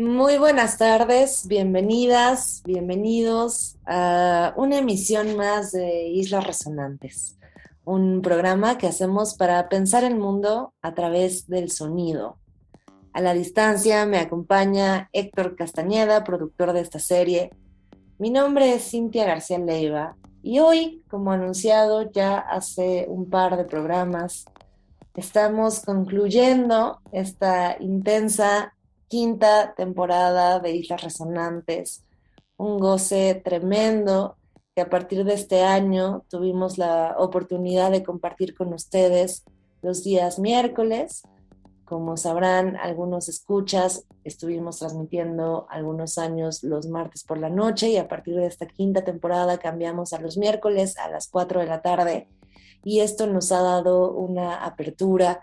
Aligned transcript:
Muy 0.00 0.38
buenas 0.38 0.78
tardes, 0.78 1.46
bienvenidas, 1.46 2.62
bienvenidos 2.64 3.76
a 3.84 4.54
una 4.56 4.78
emisión 4.78 5.36
más 5.36 5.72
de 5.72 6.08
Islas 6.08 6.46
Resonantes, 6.46 7.36
un 7.84 8.22
programa 8.22 8.78
que 8.78 8.86
hacemos 8.86 9.34
para 9.34 9.68
pensar 9.68 10.04
el 10.04 10.16
mundo 10.16 10.72
a 10.80 10.94
través 10.94 11.48
del 11.48 11.70
sonido. 11.70 12.38
A 13.12 13.20
la 13.20 13.34
distancia 13.34 14.06
me 14.06 14.16
acompaña 14.16 15.10
Héctor 15.12 15.54
Castañeda, 15.54 16.24
productor 16.24 16.72
de 16.72 16.80
esta 16.80 16.98
serie. 16.98 17.50
Mi 18.16 18.30
nombre 18.30 18.72
es 18.72 18.90
Cintia 18.90 19.26
García 19.26 19.58
Leiva 19.58 20.16
y 20.42 20.60
hoy, 20.60 21.04
como 21.10 21.30
anunciado 21.30 22.10
ya 22.10 22.38
hace 22.38 23.04
un 23.06 23.28
par 23.28 23.58
de 23.58 23.64
programas, 23.64 24.46
estamos 25.14 25.80
concluyendo 25.80 27.02
esta 27.12 27.76
intensa 27.78 28.72
quinta 29.10 29.74
temporada 29.76 30.60
de 30.60 30.70
Islas 30.70 31.02
Resonantes, 31.02 32.04
un 32.56 32.78
goce 32.78 33.34
tremendo 33.44 34.36
que 34.76 34.82
a 34.82 34.88
partir 34.88 35.24
de 35.24 35.34
este 35.34 35.64
año 35.64 36.24
tuvimos 36.30 36.78
la 36.78 37.16
oportunidad 37.18 37.90
de 37.90 38.04
compartir 38.04 38.54
con 38.54 38.72
ustedes 38.72 39.42
los 39.82 40.04
días 40.04 40.38
miércoles. 40.38 41.22
Como 41.84 42.16
sabrán, 42.16 42.76
algunos 42.76 43.28
escuchas, 43.28 44.06
estuvimos 44.22 44.78
transmitiendo 44.78 45.66
algunos 45.70 46.16
años 46.16 46.62
los 46.62 46.86
martes 46.86 47.24
por 47.24 47.38
la 47.38 47.50
noche 47.50 47.88
y 47.88 47.96
a 47.96 48.06
partir 48.06 48.36
de 48.36 48.46
esta 48.46 48.66
quinta 48.66 49.02
temporada 49.02 49.58
cambiamos 49.58 50.12
a 50.12 50.20
los 50.20 50.38
miércoles 50.38 50.96
a 50.98 51.10
las 51.10 51.26
4 51.26 51.58
de 51.58 51.66
la 51.66 51.82
tarde 51.82 52.28
y 52.84 53.00
esto 53.00 53.26
nos 53.26 53.50
ha 53.50 53.60
dado 53.60 54.12
una 54.12 54.64
apertura 54.64 55.40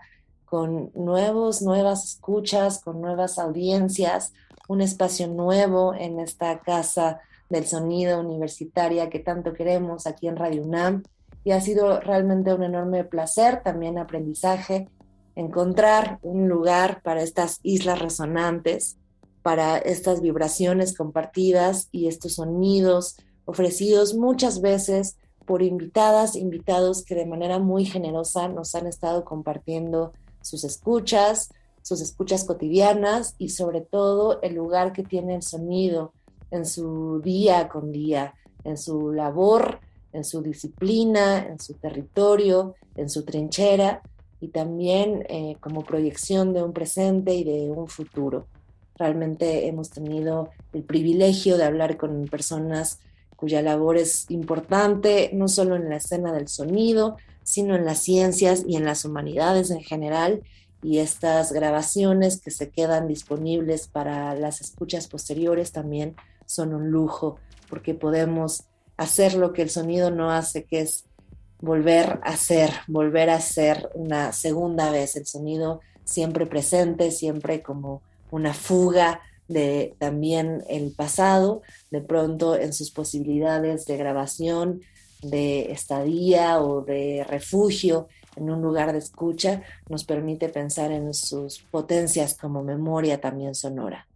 con 0.48 0.90
nuevos, 0.94 1.62
nuevas 1.62 2.04
escuchas, 2.04 2.80
con 2.80 3.00
nuevas 3.00 3.38
audiencias, 3.38 4.32
un 4.68 4.80
espacio 4.80 5.28
nuevo 5.28 5.94
en 5.94 6.20
esta 6.20 6.60
casa 6.60 7.20
del 7.50 7.66
sonido 7.66 8.20
universitaria 8.20 9.10
que 9.10 9.18
tanto 9.18 9.52
queremos 9.52 10.06
aquí 10.06 10.28
en 10.28 10.36
Radio 10.36 10.62
UNAM. 10.62 11.02
Y 11.44 11.52
ha 11.52 11.60
sido 11.60 12.00
realmente 12.00 12.52
un 12.52 12.62
enorme 12.62 13.04
placer, 13.04 13.62
también 13.62 13.98
aprendizaje, 13.98 14.88
encontrar 15.34 16.18
un 16.22 16.48
lugar 16.48 17.00
para 17.02 17.22
estas 17.22 17.60
islas 17.62 18.00
resonantes, 18.00 18.96
para 19.42 19.78
estas 19.78 20.20
vibraciones 20.20 20.96
compartidas 20.96 21.88
y 21.92 22.08
estos 22.08 22.34
sonidos 22.34 23.16
ofrecidos 23.44 24.14
muchas 24.14 24.60
veces 24.60 25.16
por 25.46 25.62
invitadas, 25.62 26.36
invitados 26.36 27.02
que 27.04 27.14
de 27.14 27.24
manera 27.24 27.58
muy 27.58 27.86
generosa 27.86 28.48
nos 28.48 28.74
han 28.74 28.86
estado 28.86 29.24
compartiendo 29.24 30.12
sus 30.42 30.64
escuchas, 30.64 31.50
sus 31.82 32.00
escuchas 32.00 32.44
cotidianas 32.44 33.34
y 33.38 33.50
sobre 33.50 33.80
todo 33.80 34.40
el 34.42 34.54
lugar 34.54 34.92
que 34.92 35.02
tiene 35.02 35.36
el 35.36 35.42
sonido 35.42 36.12
en 36.50 36.66
su 36.66 37.20
día 37.22 37.68
con 37.68 37.92
día, 37.92 38.34
en 38.64 38.76
su 38.76 39.12
labor, 39.12 39.80
en 40.12 40.24
su 40.24 40.42
disciplina, 40.42 41.46
en 41.46 41.60
su 41.60 41.74
territorio, 41.74 42.74
en 42.96 43.08
su 43.08 43.24
trinchera 43.24 44.02
y 44.40 44.48
también 44.48 45.24
eh, 45.28 45.56
como 45.60 45.84
proyección 45.84 46.52
de 46.52 46.62
un 46.62 46.72
presente 46.72 47.34
y 47.34 47.44
de 47.44 47.70
un 47.70 47.88
futuro. 47.88 48.46
Realmente 48.96 49.66
hemos 49.66 49.90
tenido 49.90 50.50
el 50.72 50.82
privilegio 50.82 51.56
de 51.56 51.64
hablar 51.64 51.96
con 51.96 52.26
personas 52.26 52.98
cuya 53.36 53.62
labor 53.62 53.96
es 53.96 54.28
importante, 54.30 55.30
no 55.32 55.46
solo 55.46 55.76
en 55.76 55.88
la 55.88 55.96
escena 55.96 56.32
del 56.32 56.48
sonido, 56.48 57.16
sino 57.48 57.74
en 57.74 57.86
las 57.86 58.00
ciencias 58.00 58.62
y 58.68 58.76
en 58.76 58.84
las 58.84 59.06
humanidades 59.06 59.70
en 59.70 59.80
general. 59.80 60.42
Y 60.82 60.98
estas 60.98 61.50
grabaciones 61.50 62.42
que 62.42 62.50
se 62.50 62.68
quedan 62.68 63.08
disponibles 63.08 63.88
para 63.88 64.34
las 64.34 64.60
escuchas 64.60 65.08
posteriores 65.08 65.72
también 65.72 66.14
son 66.44 66.74
un 66.74 66.90
lujo, 66.90 67.38
porque 67.70 67.94
podemos 67.94 68.64
hacer 68.98 69.32
lo 69.32 69.54
que 69.54 69.62
el 69.62 69.70
sonido 69.70 70.10
no 70.10 70.30
hace, 70.30 70.64
que 70.64 70.80
es 70.80 71.06
volver 71.58 72.20
a 72.22 72.36
ser, 72.36 72.70
volver 72.86 73.30
a 73.30 73.40
ser 73.40 73.88
una 73.94 74.34
segunda 74.34 74.90
vez, 74.90 75.16
el 75.16 75.24
sonido 75.24 75.80
siempre 76.04 76.44
presente, 76.44 77.10
siempre 77.10 77.62
como 77.62 78.02
una 78.30 78.52
fuga 78.52 79.22
de 79.48 79.96
también 79.98 80.64
el 80.68 80.92
pasado, 80.92 81.62
de 81.90 82.02
pronto 82.02 82.56
en 82.56 82.74
sus 82.74 82.90
posibilidades 82.90 83.86
de 83.86 83.96
grabación, 83.96 84.82
de 85.22 85.72
estadía 85.72 86.60
o 86.60 86.82
de 86.82 87.24
refugio 87.28 88.08
en 88.36 88.50
un 88.50 88.62
lugar 88.62 88.92
de 88.92 88.98
escucha 88.98 89.62
nos 89.88 90.04
permite 90.04 90.48
pensar 90.48 90.92
en 90.92 91.12
sus 91.12 91.60
potencias 91.70 92.34
como 92.34 92.62
memoria 92.62 93.20
también 93.20 93.54
sonora. 93.54 94.06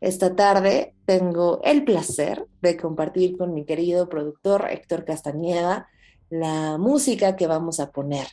Esta 0.00 0.34
tarde 0.34 0.94
tengo 1.04 1.60
el 1.62 1.84
placer 1.84 2.46
de 2.62 2.76
compartir 2.76 3.36
con 3.36 3.52
mi 3.52 3.64
querido 3.64 4.08
productor 4.08 4.66
Héctor 4.70 5.04
Castañeda 5.04 5.88
la 6.30 6.78
música 6.78 7.36
que 7.36 7.46
vamos 7.46 7.80
a 7.80 7.90
poner. 7.90 8.28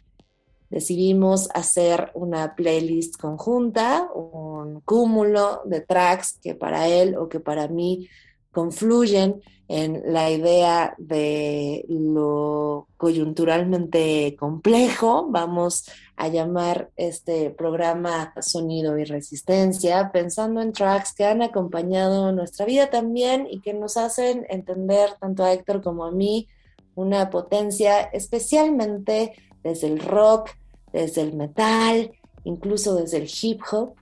Decidimos 0.69 1.50
hacer 1.54 2.12
una 2.14 2.56
playlist 2.56 3.18
conjunta, 3.18 4.09
un 4.14 4.81
cúmulo 4.81 5.62
de 5.66 5.81
tracks 5.81 6.40
que 6.42 6.56
para 6.56 6.88
él 6.88 7.16
o 7.18 7.30
que 7.30 7.40
para 7.40 7.68
mí 7.68 8.08
confluyen 8.57 9.44
en 9.68 10.01
la 10.12 10.31
idea 10.31 10.95
de 10.97 11.85
lo 11.90 12.88
coyunturalmente 12.97 14.35
complejo, 14.35 15.28
vamos 15.29 15.85
a 16.16 16.28
llamar 16.28 16.90
este 16.95 17.51
programa 17.51 18.34
Sonido 18.41 18.97
y 18.97 19.03
Resistencia, 19.03 20.09
pensando 20.12 20.59
en 20.59 20.73
tracks 20.73 21.13
que 21.13 21.25
han 21.25 21.44
acompañado 21.44 22.31
nuestra 22.31 22.66
vida 22.66 22.90
también 22.90 23.47
y 23.47 23.62
que 23.62 23.75
nos 23.75 23.95
hacen 23.95 24.47
entender 24.50 25.12
tanto 25.22 25.44
a 25.44 25.53
Héctor 25.53 25.84
como 25.84 26.06
a 26.06 26.12
mí 26.12 26.47
una 26.95 27.29
potencia 27.29 28.01
especialmente 28.01 29.34
desde 29.62 29.85
el 29.85 30.00
rock, 30.00 30.50
desde 30.91 31.22
el 31.22 31.35
metal, 31.35 32.09
incluso 32.44 32.95
desde 32.95 33.18
el 33.18 33.29
hip 33.39 33.62
hop, 33.72 33.94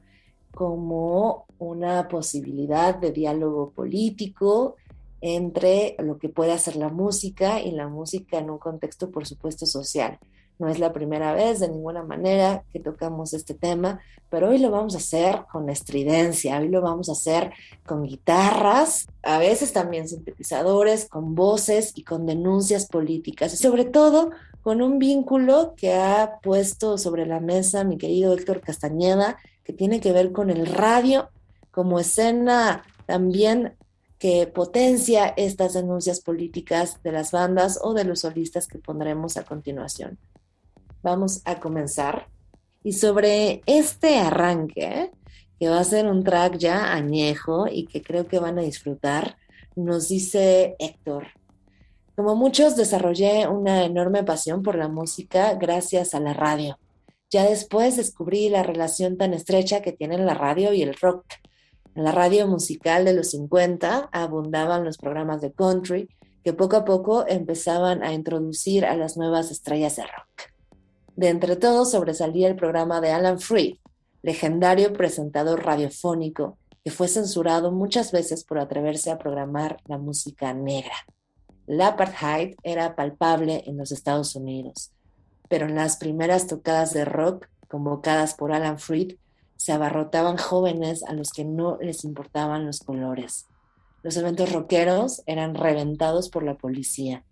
como 0.56 1.46
una 1.60 2.08
posibilidad 2.08 2.96
de 2.96 3.12
diálogo 3.12 3.72
político 3.72 4.76
entre 5.22 5.96
lo 6.00 6.18
que 6.18 6.30
puede 6.30 6.54
hacer 6.54 6.76
la 6.76 6.90
música 6.90 7.62
y 7.62 7.72
la 7.72 7.88
música 7.88 8.40
en 8.40 8.50
un 8.50 8.58
contexto, 8.58 9.12
por 9.12 9.28
supuesto, 9.28 9.66
social. 9.66 10.18
No 10.58 10.70
es 10.70 10.80
la 10.80 10.94
primera 10.94 11.34
vez 11.34 11.60
de 11.60 11.68
ninguna 11.68 12.04
manera 12.04 12.64
que 12.72 12.80
tocamos 12.80 13.34
este 13.34 13.54
tema, 13.54 14.00
pero 14.30 14.50
hoy 14.50 14.58
lo 14.58 14.72
vamos 14.72 14.96
a 14.96 15.00
hacer 15.00 15.44
con 15.52 15.70
estridencia, 15.70 16.60
hoy 16.60 16.70
lo 16.70 16.82
vamos 16.82 17.10
a 17.10 17.12
hacer 17.12 17.52
con 17.86 18.04
guitarras, 18.04 19.08
a 19.24 19.38
veces 19.38 19.74
también 19.74 20.08
sintetizadores, 20.08 21.10
con 21.10 21.36
voces 21.36 21.92
y 21.96 22.04
con 22.04 22.26
denuncias 22.26 22.88
políticas, 22.88 23.54
y 23.54 23.58
sobre 23.58 23.84
todo 23.84 24.32
con 24.62 24.82
un 24.82 24.98
vínculo 24.98 25.74
que 25.76 25.94
ha 25.94 26.40
puesto 26.42 26.98
sobre 26.98 27.26
la 27.26 27.40
mesa 27.40 27.84
mi 27.84 27.98
querido 27.98 28.34
Héctor 28.34 28.62
Castañeda, 28.62 29.38
que 29.66 29.74
tiene 29.74 30.00
que 30.00 30.14
ver 30.14 30.32
con 30.32 30.50
el 30.50 30.68
radio 30.68 31.30
como 31.72 32.00
escena 32.00 32.84
también 33.06 33.76
que 34.18 34.48
potencia 34.48 35.34
estas 35.36 35.74
denuncias 35.74 36.22
políticas 36.22 37.04
de 37.04 37.12
las 37.12 37.32
bandas 37.32 37.80
o 37.82 37.94
de 37.94 38.06
los 38.06 38.22
solistas 38.22 38.68
que 38.68 38.80
pondremos 38.80 39.36
a 39.36 39.44
continuación. 39.44 40.18
Vamos 41.04 41.42
a 41.44 41.60
comenzar. 41.60 42.28
Y 42.84 42.94
sobre 42.94 43.62
este 43.66 44.20
arranque, 44.20 45.12
que 45.60 45.68
va 45.68 45.80
a 45.80 45.84
ser 45.84 46.08
un 46.08 46.24
track 46.24 46.58
ya 46.58 46.94
añejo 46.94 47.68
y 47.68 47.86
que 47.86 48.02
creo 48.02 48.28
que 48.28 48.40
van 48.40 48.58
a 48.58 48.62
disfrutar, 48.62 49.38
nos 49.76 50.08
dice 50.08 50.76
Héctor. 50.80 51.28
Como 52.16 52.36
muchos, 52.36 52.78
desarrollé 52.78 53.48
una 53.48 53.84
enorme 53.84 54.24
pasión 54.24 54.64
por 54.64 54.76
la 54.76 54.88
música 54.88 55.54
gracias 55.56 56.14
a 56.14 56.20
la 56.20 56.34
radio. 56.34 56.78
Ya 57.30 57.44
después 57.50 57.98
descubrí 57.98 58.50
la 58.50 58.64
relación 58.64 59.18
tan 59.18 59.34
estrecha 59.34 59.82
que 59.82 59.92
tienen 59.92 60.26
la 60.26 60.34
radio 60.34 60.74
y 60.74 60.82
el 60.82 60.96
rock 60.96 61.26
en 61.96 62.04
la 62.04 62.12
radio 62.12 62.46
musical 62.48 63.06
de 63.06 63.14
los 63.14 63.32
50 63.32 64.10
abundaban 64.12 64.84
los 64.84 64.98
programas 64.98 65.40
de 65.42 65.54
country 65.54 66.10
que 66.44 66.52
poco 66.52 66.76
a 66.76 66.86
poco 66.86 67.26
empezaban 67.28 68.04
a 68.04 68.14
introducir 68.14 68.86
a 68.86 68.98
las 68.98 69.16
nuevas 69.16 69.50
estrellas 69.50 69.96
de 69.96 70.04
rock. 70.04 70.52
De 71.16 71.30
entre 71.30 71.56
todos 71.56 71.92
sobresalía 71.92 72.50
el 72.50 72.58
programa 72.58 73.00
de 73.00 73.12
Alan 73.12 73.40
Freed, 73.40 73.78
legendario 74.22 74.92
presentador 74.92 75.66
radiofónico 75.66 76.58
que 76.84 76.92
fue 76.92 77.08
censurado 77.08 77.72
muchas 77.72 78.12
veces 78.12 78.44
por 78.44 78.60
atreverse 78.60 79.10
a 79.10 79.18
programar 79.18 79.78
la 79.86 79.98
música 79.98 80.54
negra. 80.54 80.94
La 81.66 81.88
apartheid 81.88 82.56
era 82.62 82.96
palpable 82.96 83.64
en 83.66 83.78
los 83.78 83.92
Estados 83.92 84.36
Unidos, 84.36 84.92
pero 85.50 85.68
en 85.68 85.76
las 85.76 85.98
primeras 85.98 86.48
tocadas 86.48 86.94
de 86.94 87.06
rock 87.06 87.48
convocadas 87.68 88.34
por 88.34 88.52
Alan 88.52 88.80
Freed 88.80 89.16
se 89.58 89.72
abarrotaban 89.72 90.38
jóvenes 90.38 91.04
a 91.04 91.14
los 91.14 91.32
que 91.32 91.46
no 91.46 91.78
les 91.82 92.04
importaban 92.04 92.66
los 92.66 92.80
colores. 92.80 93.48
Los 94.04 94.18
eventos 94.18 94.52
rockeros 94.52 95.24
eran 95.26 95.56
reventados 95.56 96.30
por 96.30 96.44
la 96.44 96.56
policía, 96.56 97.24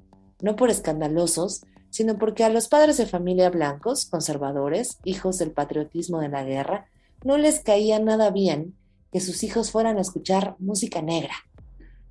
no 0.42 0.56
por 0.56 0.70
escandalosos, 0.70 1.62
sino 1.90 2.18
porque 2.18 2.44
a 2.44 2.50
los 2.50 2.68
padres 2.68 2.98
de 2.98 3.06
familia 3.06 3.52
blancos, 3.52 4.06
conservadores, 4.06 4.98
hijos 5.04 5.38
del 5.38 5.52
patriotismo 5.52 6.20
de 6.20 6.30
la 6.30 6.44
guerra, 6.44 6.88
no 7.24 7.38
les 7.38 7.60
caía 7.60 8.00
nada 8.00 8.32
bien 8.32 8.76
que 9.12 9.20
sus 9.20 9.44
hijos 9.44 9.70
fueran 9.70 9.98
a 9.98 10.02
escuchar 10.02 10.56
música 10.58 11.04
negra. 11.04 11.36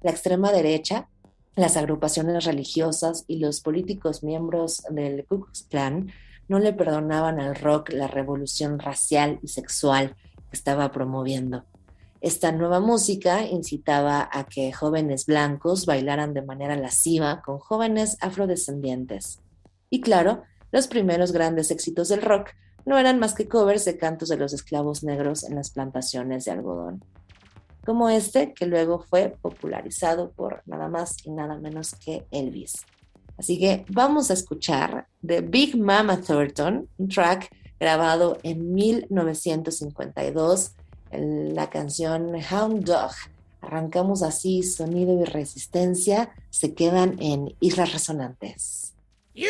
La 0.00 0.12
extrema 0.12 0.52
derecha, 0.52 1.08
las 1.54 1.76
agrupaciones 1.76 2.44
religiosas 2.44 3.24
y 3.28 3.38
los 3.38 3.60
políticos 3.60 4.22
miembros 4.22 4.82
del 4.90 5.24
Ku 5.26 5.40
Klux 5.40 5.66
Klan 5.68 6.12
no 6.48 6.58
le 6.58 6.72
perdonaban 6.72 7.40
al 7.40 7.54
rock 7.54 7.90
la 7.90 8.06
revolución 8.06 8.78
racial 8.78 9.38
y 9.42 9.48
sexual 9.48 10.16
que 10.50 10.56
estaba 10.56 10.92
promoviendo. 10.92 11.64
Esta 12.20 12.52
nueva 12.52 12.78
música 12.78 13.44
incitaba 13.44 14.28
a 14.32 14.44
que 14.44 14.72
jóvenes 14.72 15.26
blancos 15.26 15.86
bailaran 15.86 16.34
de 16.34 16.42
manera 16.42 16.76
lasciva 16.76 17.42
con 17.42 17.58
jóvenes 17.58 18.16
afrodescendientes. 18.20 19.40
Y 19.90 20.00
claro, 20.00 20.44
los 20.70 20.86
primeros 20.86 21.32
grandes 21.32 21.70
éxitos 21.70 22.08
del 22.08 22.22
rock 22.22 22.50
no 22.84 22.98
eran 22.98 23.18
más 23.18 23.34
que 23.34 23.48
covers 23.48 23.84
de 23.84 23.98
cantos 23.98 24.28
de 24.28 24.36
los 24.36 24.52
esclavos 24.52 25.04
negros 25.04 25.44
en 25.44 25.54
las 25.54 25.70
plantaciones 25.70 26.44
de 26.44 26.52
algodón, 26.52 27.04
como 27.84 28.08
este 28.08 28.52
que 28.52 28.66
luego 28.66 29.00
fue 29.00 29.36
popularizado 29.40 30.30
por 30.30 30.62
nada 30.66 30.88
más 30.88 31.16
y 31.24 31.30
nada 31.30 31.56
menos 31.56 31.94
que 31.94 32.26
Elvis. 32.30 32.86
Así 33.38 33.58
que 33.58 33.84
vamos 33.88 34.30
a 34.30 34.34
escuchar 34.34 35.06
de 35.20 35.40
Big 35.40 35.76
Mama 35.76 36.20
Thornton, 36.20 36.88
un 36.98 37.08
track 37.08 37.50
grabado 37.80 38.38
en 38.42 38.72
1952, 38.74 40.72
la 41.10 41.68
canción 41.68 42.34
Hound 42.50 42.84
Dog. 42.84 43.12
Arrancamos 43.60 44.22
así, 44.22 44.62
sonido 44.62 45.20
y 45.20 45.24
resistencia 45.24 46.32
se 46.50 46.74
quedan 46.74 47.16
en 47.20 47.54
Islas 47.60 47.92
Resonantes. 47.92 48.94
You 49.34 49.48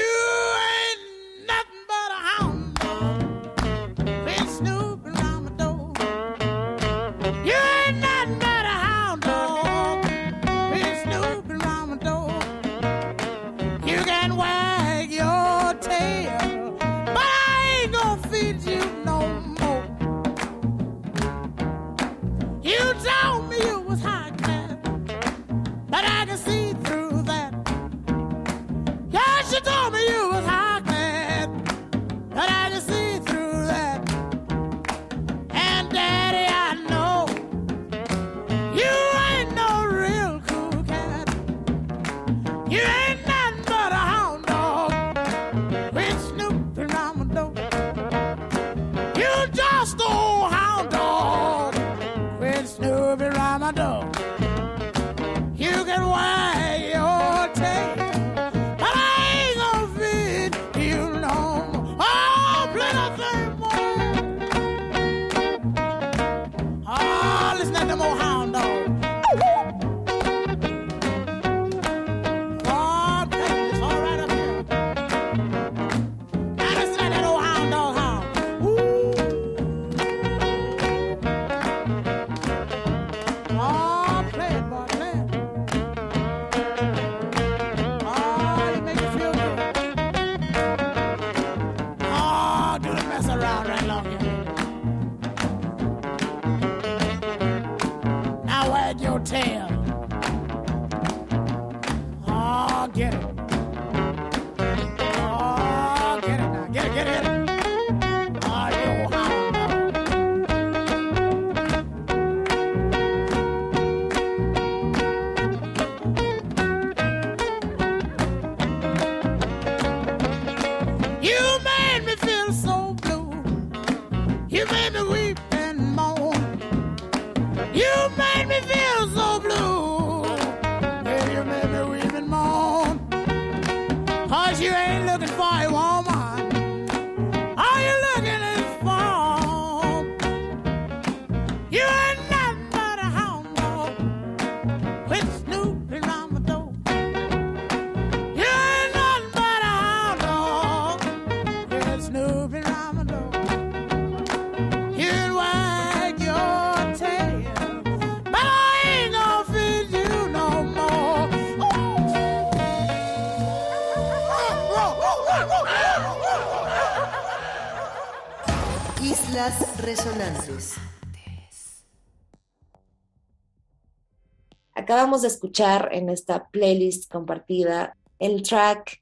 Acabamos 174.82 175.22
de 175.22 175.28
escuchar 175.28 175.90
en 175.92 176.08
esta 176.08 176.48
playlist 176.48 177.08
compartida 177.08 177.96
el 178.18 178.42
track 178.42 179.00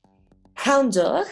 Hound 0.67 0.93
Dog 0.93 1.25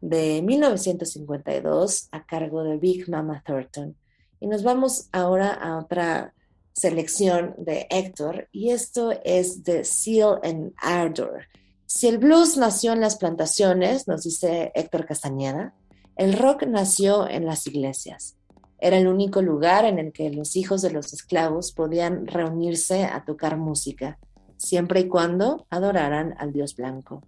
de 0.00 0.42
1952 0.42 2.08
a 2.10 2.26
cargo 2.26 2.64
de 2.64 2.76
Big 2.76 3.08
Mama 3.08 3.40
Thornton. 3.46 3.96
Y 4.40 4.48
nos 4.48 4.64
vamos 4.64 5.08
ahora 5.12 5.52
a 5.52 5.78
otra 5.78 6.34
selección 6.72 7.54
de 7.56 7.86
Héctor 7.88 8.48
y 8.50 8.70
esto 8.70 9.12
es 9.22 9.62
de 9.62 9.84
Seal 9.84 10.40
and 10.42 10.72
Ardor. 10.78 11.46
Si 11.86 12.08
el 12.08 12.18
blues 12.18 12.56
nació 12.56 12.94
en 12.94 13.00
las 13.00 13.14
plantaciones, 13.14 14.08
nos 14.08 14.24
dice 14.24 14.72
Héctor 14.74 15.06
Castañeda, 15.06 15.72
el 16.16 16.32
rock 16.32 16.64
nació 16.64 17.28
en 17.28 17.46
las 17.46 17.64
iglesias. 17.68 18.34
Era 18.78 18.98
el 18.98 19.06
único 19.06 19.42
lugar 19.42 19.84
en 19.84 19.98
el 19.98 20.12
que 20.12 20.30
los 20.30 20.56
hijos 20.56 20.82
de 20.82 20.90
los 20.90 21.12
esclavos 21.12 21.72
podían 21.72 22.26
reunirse 22.26 23.04
a 23.04 23.24
tocar 23.24 23.56
música, 23.56 24.18
siempre 24.56 25.00
y 25.00 25.08
cuando 25.08 25.66
adoraran 25.70 26.34
al 26.38 26.52
Dios 26.52 26.76
blanco. 26.76 27.22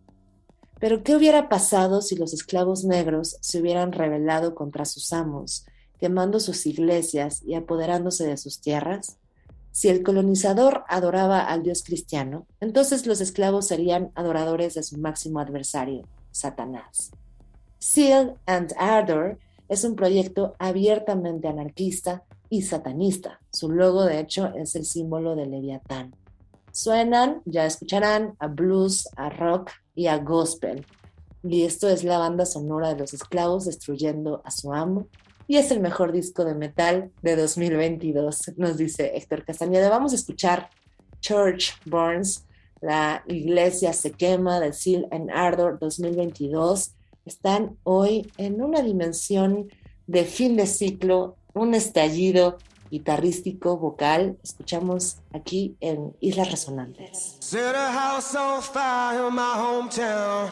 Pero 0.79 1.03
¿qué 1.03 1.17
hubiera 1.17 1.49
pasado 1.49 2.03
si 2.03 2.17
los 2.17 2.35
esclavos 2.35 2.85
negros 2.85 3.39
se 3.41 3.61
hubieran 3.61 3.93
rebelado 3.93 4.55
contra 4.55 4.85
sus 4.85 5.13
amos, 5.13 5.65
quemando 5.99 6.39
sus 6.41 6.67
iglesias 6.67 7.43
y 7.47 7.55
apoderándose 7.55 8.27
de 8.27 8.37
sus 8.37 8.61
tierras? 8.61 9.17
Si 9.71 9.89
el 9.89 10.03
colonizador 10.03 10.85
adoraba 10.89 11.41
al 11.41 11.63
Dios 11.63 11.83
cristiano, 11.83 12.47
entonces 12.61 13.07
los 13.07 13.21
esclavos 13.21 13.67
serían 13.67 14.11
adoradores 14.15 14.75
de 14.75 14.83
su 14.83 14.99
máximo 14.99 15.41
adversario, 15.41 16.07
Satanás. 16.31 17.11
Seal 17.79 18.39
and 18.47 18.75
Ardor 18.79 19.39
es 19.69 19.85
un 19.85 19.97
proyecto 19.97 20.55
abiertamente 20.59 21.49
anarquista 21.49 22.25
y 22.49 22.63
satanista. 22.63 23.41
Su 23.53 23.71
logo, 23.71 24.05
de 24.05 24.21
hecho, 24.21 24.53
es 24.55 24.75
el 24.77 24.85
símbolo 24.85 25.35
de 25.35 25.47
Leviatán. 25.47 26.15
Suenan, 26.73 27.43
ya 27.45 27.67
escucharán, 27.67 28.35
a 28.39 28.49
blues, 28.49 29.09
a 29.17 29.31
rock 29.31 29.71
y 29.95 30.07
a 30.07 30.19
gospel. 30.19 30.85
Y 31.43 31.63
esto 31.63 31.89
es 31.89 32.05
la 32.05 32.19
banda 32.19 32.45
sonora 32.45 32.89
de 32.91 33.01
los 33.01 33.15
esclavos 33.15 33.65
destruyendo 33.65 34.43
a 34.45 34.51
su 34.51 34.73
amo. 34.73 35.09
Y 35.49 35.57
es 35.57 35.71
el 35.71 35.81
mejor 35.81 36.13
disco 36.13 36.45
de 36.45 36.55
metal 36.55 37.13
de 37.23 37.37
2022, 37.37 38.53
nos 38.57 38.77
dice 38.77 39.17
Héctor 39.17 39.45
Castañeda. 39.45 39.89
Vamos 39.89 40.13
a 40.13 40.17
escuchar 40.17 40.71
Church 41.21 41.73
Burns, 41.85 42.45
la 42.81 43.23
iglesia 43.29 43.93
se 43.93 44.11
quema 44.11 44.61
de 44.61 44.73
Seal 44.73 45.07
and 45.11 45.31
Ardor 45.31 45.79
2022 45.79 46.96
están 47.27 47.77
hoy 47.83 48.33
en 48.39 48.63
una 48.63 48.81
dimensión 48.81 49.69
de 50.07 50.25
fin 50.25 50.57
de 50.57 50.67
ciclo, 50.67 51.37
un 51.53 51.75
estallido 51.75 52.57
guitarrístico 52.91 53.77
vocal. 53.77 54.39
Escuchamos 54.43 55.19
aquí 55.35 55.77
en 55.81 56.17
Islas 56.21 56.51
Resonantes. 56.51 57.37
Set 57.41 57.75
a 57.75 57.93
house 57.93 58.35
on 58.35 58.63
fire 58.63 59.27
in 59.29 59.35
my 59.35 59.55
hometown. 59.57 60.51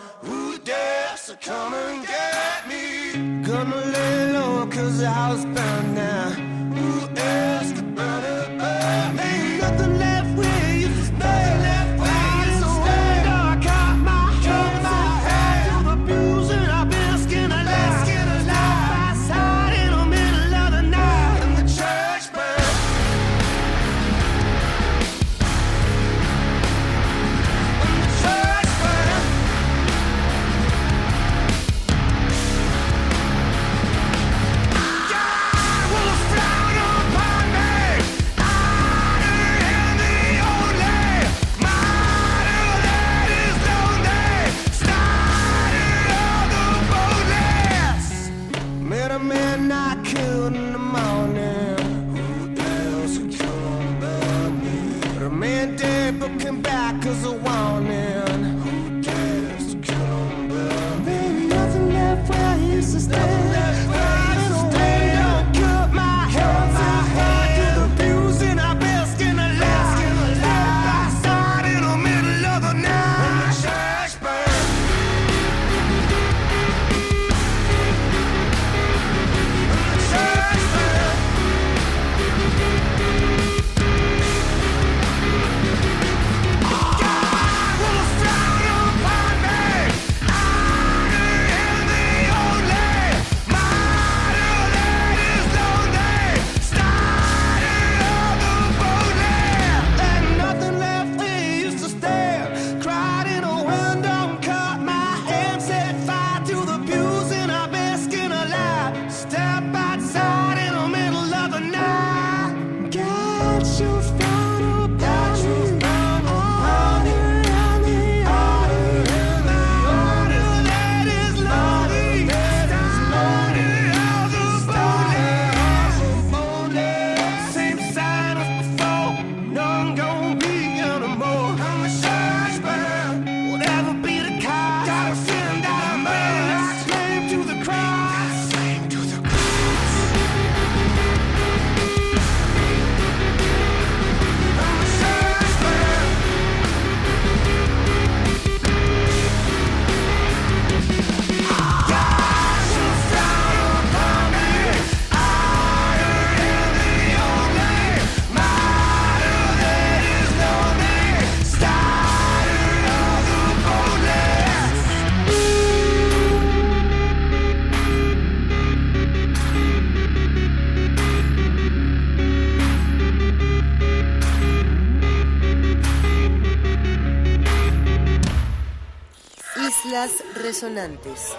Resonantes. 180.54 181.34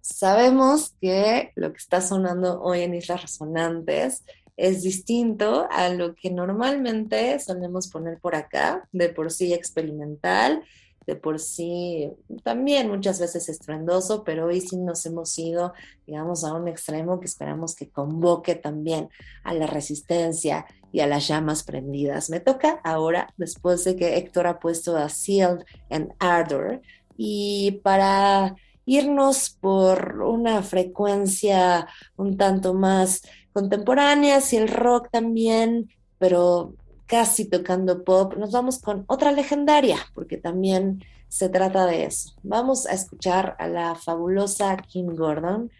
Sabemos 0.00 0.96
que 1.00 1.52
lo 1.54 1.72
que 1.72 1.78
está 1.78 2.00
sonando 2.00 2.60
hoy 2.60 2.80
en 2.80 2.94
Islas 2.94 3.22
Resonantes 3.22 4.24
es 4.56 4.82
distinto 4.82 5.68
a 5.70 5.90
lo 5.90 6.16
que 6.16 6.32
normalmente 6.32 7.38
solemos 7.38 7.86
poner 7.86 8.18
por 8.18 8.34
acá, 8.34 8.88
de 8.90 9.10
por 9.10 9.30
sí 9.30 9.54
experimental, 9.54 10.64
de 11.06 11.16
por 11.16 11.38
sí 11.38 12.10
también 12.42 12.88
muchas 12.88 13.20
veces 13.20 13.48
estruendoso, 13.48 14.24
pero 14.24 14.46
hoy 14.46 14.60
sí 14.60 14.76
nos 14.76 15.04
hemos 15.06 15.38
ido, 15.38 15.72
digamos, 16.06 16.44
a 16.44 16.54
un 16.54 16.68
extremo 16.68 17.20
que 17.20 17.26
esperamos 17.26 17.74
que 17.74 17.90
convoque 17.90 18.54
también 18.54 19.08
a 19.44 19.54
la 19.54 19.66
resistencia 19.66 20.66
y 20.92 21.00
a 21.00 21.06
las 21.06 21.26
llamas 21.26 21.64
prendidas. 21.64 22.30
Me 22.30 22.40
toca 22.40 22.80
ahora, 22.84 23.32
después 23.36 23.84
de 23.84 23.96
que 23.96 24.16
Héctor 24.16 24.46
ha 24.46 24.60
puesto 24.60 24.96
a 24.96 25.08
Sealed 25.08 25.64
and 25.90 26.12
Ardor, 26.18 26.82
y 27.16 27.80
para 27.82 28.54
irnos 28.84 29.50
por 29.50 30.22
una 30.22 30.62
frecuencia 30.62 31.86
un 32.16 32.36
tanto 32.36 32.74
más 32.74 33.22
contemporánea, 33.52 34.40
si 34.40 34.56
el 34.56 34.68
rock 34.68 35.08
también, 35.10 35.90
pero 36.18 36.74
casi 37.12 37.44
tocando 37.44 38.04
pop, 38.04 38.38
nos 38.38 38.52
vamos 38.52 38.78
con 38.78 39.04
otra 39.06 39.32
legendaria, 39.32 39.98
porque 40.14 40.38
también 40.38 41.04
se 41.28 41.50
trata 41.50 41.84
de 41.84 42.06
eso. 42.06 42.32
Vamos 42.42 42.86
a 42.86 42.94
escuchar 42.94 43.54
a 43.58 43.68
la 43.68 43.94
fabulosa 43.96 44.74
Kim 44.78 45.14
Gordon, 45.14 45.70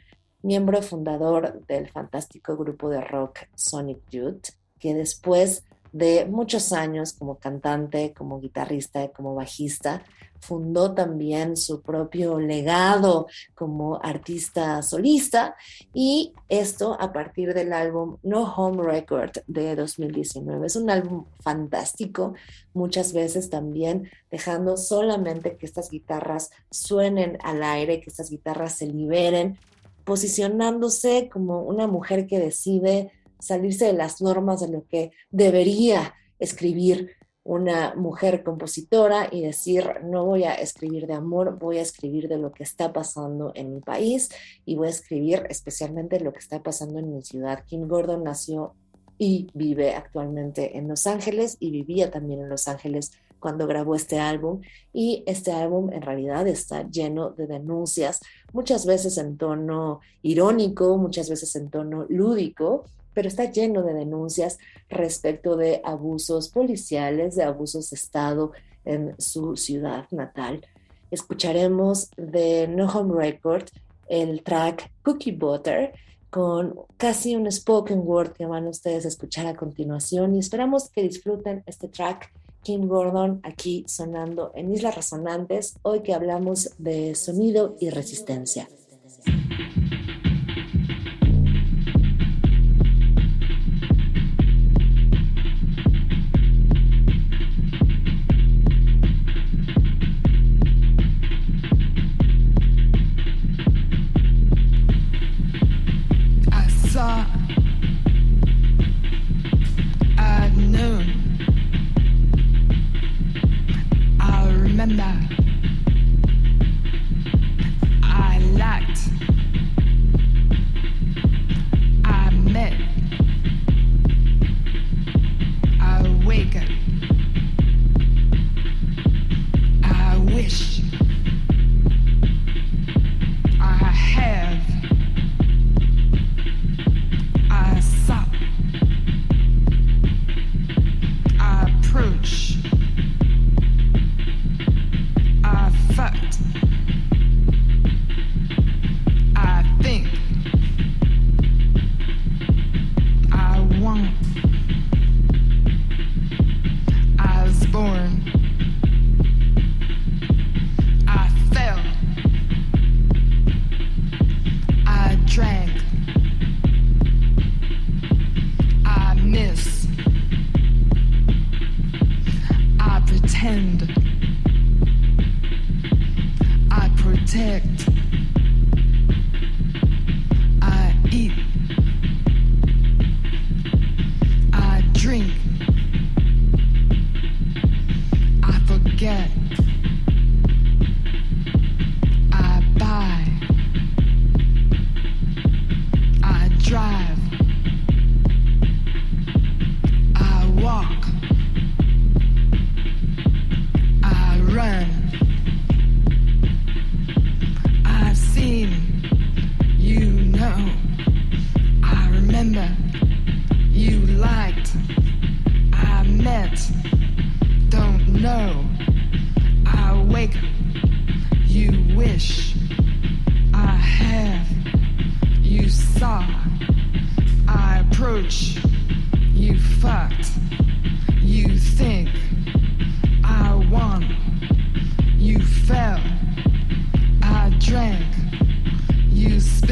miembro 0.42 0.82
fundador 0.82 1.64
del 1.66 1.88
fantástico 1.88 2.58
grupo 2.58 2.90
de 2.90 3.00
rock 3.00 3.48
Sonic 3.54 4.02
Youth, 4.10 4.48
que 4.78 4.92
después 4.92 5.64
de 5.92 6.24
muchos 6.24 6.72
años 6.72 7.12
como 7.12 7.36
cantante, 7.36 8.12
como 8.16 8.40
guitarrista, 8.40 9.08
como 9.08 9.34
bajista. 9.34 10.02
Fundó 10.40 10.92
también 10.92 11.56
su 11.56 11.82
propio 11.82 12.40
legado 12.40 13.28
como 13.54 14.00
artista 14.02 14.82
solista 14.82 15.54
y 15.94 16.32
esto 16.48 16.96
a 17.00 17.12
partir 17.12 17.54
del 17.54 17.72
álbum 17.72 18.16
No 18.24 18.52
Home 18.52 18.82
Record 18.82 19.30
de 19.46 19.76
2019. 19.76 20.66
Es 20.66 20.74
un 20.74 20.90
álbum 20.90 21.26
fantástico, 21.38 22.34
muchas 22.74 23.12
veces 23.12 23.50
también 23.50 24.10
dejando 24.32 24.76
solamente 24.76 25.56
que 25.56 25.66
estas 25.66 25.90
guitarras 25.90 26.50
suenen 26.72 27.38
al 27.44 27.62
aire, 27.62 28.00
que 28.00 28.10
estas 28.10 28.28
guitarras 28.28 28.78
se 28.78 28.86
liberen, 28.86 29.58
posicionándose 30.04 31.28
como 31.32 31.62
una 31.62 31.86
mujer 31.86 32.26
que 32.26 32.40
decide 32.40 33.12
salirse 33.42 33.86
de 33.86 33.92
las 33.92 34.22
normas 34.22 34.60
de 34.60 34.68
lo 34.68 34.86
que 34.86 35.10
debería 35.30 36.14
escribir 36.38 37.10
una 37.44 37.94
mujer 37.96 38.44
compositora 38.44 39.28
y 39.30 39.42
decir, 39.42 39.84
no 40.04 40.24
voy 40.24 40.44
a 40.44 40.54
escribir 40.54 41.08
de 41.08 41.14
amor, 41.14 41.58
voy 41.58 41.78
a 41.78 41.82
escribir 41.82 42.28
de 42.28 42.38
lo 42.38 42.52
que 42.52 42.62
está 42.62 42.92
pasando 42.92 43.50
en 43.56 43.74
mi 43.74 43.80
país 43.80 44.28
y 44.64 44.76
voy 44.76 44.86
a 44.86 44.90
escribir 44.90 45.44
especialmente 45.50 46.20
lo 46.20 46.32
que 46.32 46.38
está 46.38 46.62
pasando 46.62 47.00
en 47.00 47.12
mi 47.12 47.22
ciudad. 47.22 47.64
Kim 47.66 47.88
Gordon 47.88 48.22
nació 48.22 48.74
y 49.18 49.48
vive 49.54 49.94
actualmente 49.94 50.78
en 50.78 50.86
Los 50.86 51.08
Ángeles 51.08 51.56
y 51.58 51.72
vivía 51.72 52.12
también 52.12 52.42
en 52.42 52.48
Los 52.48 52.68
Ángeles 52.68 53.10
cuando 53.40 53.66
grabó 53.66 53.96
este 53.96 54.20
álbum 54.20 54.60
y 54.92 55.24
este 55.26 55.50
álbum 55.50 55.92
en 55.92 56.02
realidad 56.02 56.46
está 56.46 56.88
lleno 56.88 57.30
de 57.30 57.48
denuncias, 57.48 58.20
muchas 58.52 58.86
veces 58.86 59.18
en 59.18 59.36
tono 59.36 60.00
irónico, 60.22 60.96
muchas 60.96 61.28
veces 61.28 61.56
en 61.56 61.68
tono 61.68 62.06
lúdico, 62.08 62.84
pero 63.14 63.28
está 63.28 63.50
lleno 63.50 63.82
de 63.82 63.94
denuncias 63.94 64.58
respecto 64.88 65.56
de 65.56 65.80
abusos 65.84 66.48
policiales, 66.48 67.36
de 67.36 67.44
abusos 67.44 67.90
de 67.90 67.96
Estado 67.96 68.52
en 68.84 69.14
su 69.18 69.56
ciudad 69.56 70.06
natal. 70.10 70.66
Escucharemos 71.10 72.10
de 72.16 72.68
No 72.68 72.86
Home 72.86 73.14
Record 73.14 73.64
el 74.08 74.42
track 74.42 74.90
Cookie 75.02 75.32
Butter 75.32 75.92
con 76.30 76.74
casi 76.96 77.36
un 77.36 77.50
spoken 77.50 78.00
word 78.04 78.32
que 78.32 78.46
van 78.46 78.66
ustedes 78.66 79.04
a 79.04 79.08
escuchar 79.08 79.46
a 79.46 79.54
continuación 79.54 80.34
y 80.34 80.38
esperamos 80.38 80.88
que 80.88 81.02
disfruten 81.02 81.62
este 81.66 81.88
track. 81.88 82.32
Kim 82.62 82.86
Gordon 82.86 83.40
aquí 83.42 83.84
sonando 83.88 84.52
en 84.54 84.72
Islas 84.72 84.94
Resonantes, 84.94 85.74
hoy 85.82 86.00
que 86.00 86.14
hablamos 86.14 86.70
de 86.78 87.14
sonido 87.16 87.76
y 87.80 87.90
resistencia. 87.90 88.68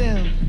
film. 0.01 0.40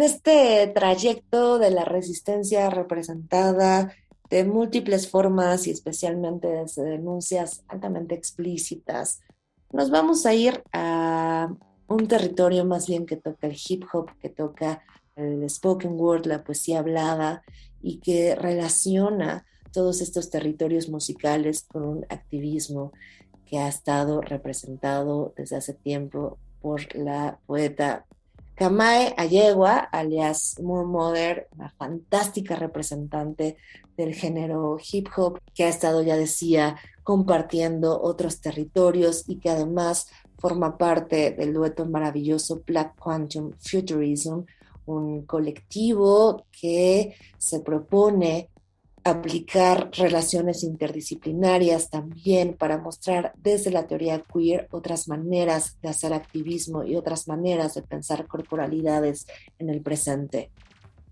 En 0.00 0.06
este 0.06 0.66
trayecto 0.68 1.58
de 1.58 1.70
la 1.70 1.84
resistencia 1.84 2.70
representada 2.70 3.94
de 4.30 4.44
múltiples 4.44 5.10
formas 5.10 5.66
y 5.66 5.72
especialmente 5.72 6.48
desde 6.48 6.84
denuncias 6.84 7.64
altamente 7.68 8.14
explícitas, 8.14 9.20
nos 9.74 9.90
vamos 9.90 10.24
a 10.24 10.32
ir 10.32 10.64
a 10.72 11.54
un 11.86 12.08
territorio 12.08 12.64
más 12.64 12.86
bien 12.86 13.04
que 13.04 13.16
toca 13.16 13.46
el 13.46 13.58
hip 13.68 13.84
hop, 13.92 14.08
que 14.22 14.30
toca 14.30 14.82
el 15.16 15.50
spoken 15.50 15.92
word, 16.00 16.24
la 16.24 16.44
poesía 16.44 16.78
hablada 16.78 17.42
y 17.82 17.98
que 17.98 18.34
relaciona 18.34 19.44
todos 19.70 20.00
estos 20.00 20.30
territorios 20.30 20.88
musicales 20.88 21.66
con 21.70 21.84
un 21.84 22.06
activismo 22.08 22.92
que 23.44 23.58
ha 23.58 23.68
estado 23.68 24.22
representado 24.22 25.34
desde 25.36 25.56
hace 25.56 25.74
tiempo 25.74 26.38
por 26.62 26.96
la 26.96 27.38
poeta 27.44 28.06
Kamae 28.60 29.14
Ayegua, 29.16 29.78
alias 29.90 30.60
Moore 30.62 30.86
Mother, 30.86 31.48
una 31.56 31.70
fantástica 31.70 32.56
representante 32.56 33.56
del 33.96 34.14
género 34.14 34.76
hip 34.92 35.08
hop 35.16 35.40
que 35.54 35.64
ha 35.64 35.68
estado, 35.70 36.02
ya 36.02 36.14
decía, 36.14 36.76
compartiendo 37.02 37.98
otros 38.02 38.42
territorios 38.42 39.24
y 39.26 39.36
que 39.36 39.48
además 39.48 40.08
forma 40.38 40.76
parte 40.76 41.30
del 41.30 41.54
dueto 41.54 41.86
maravilloso 41.86 42.62
Black 42.66 42.96
Quantum 43.02 43.52
Futurism, 43.58 44.42
un 44.84 45.24
colectivo 45.24 46.44
que 46.52 47.16
se 47.38 47.60
propone 47.60 48.49
aplicar 49.04 49.90
relaciones 49.92 50.62
interdisciplinarias 50.62 51.88
también 51.88 52.54
para 52.54 52.78
mostrar 52.78 53.32
desde 53.42 53.70
la 53.70 53.86
teoría 53.86 54.22
queer 54.22 54.68
otras 54.70 55.08
maneras 55.08 55.78
de 55.80 55.88
hacer 55.88 56.12
activismo 56.12 56.84
y 56.84 56.96
otras 56.96 57.26
maneras 57.26 57.74
de 57.74 57.82
pensar 57.82 58.26
corporalidades 58.26 59.26
en 59.58 59.70
el 59.70 59.80
presente. 59.80 60.50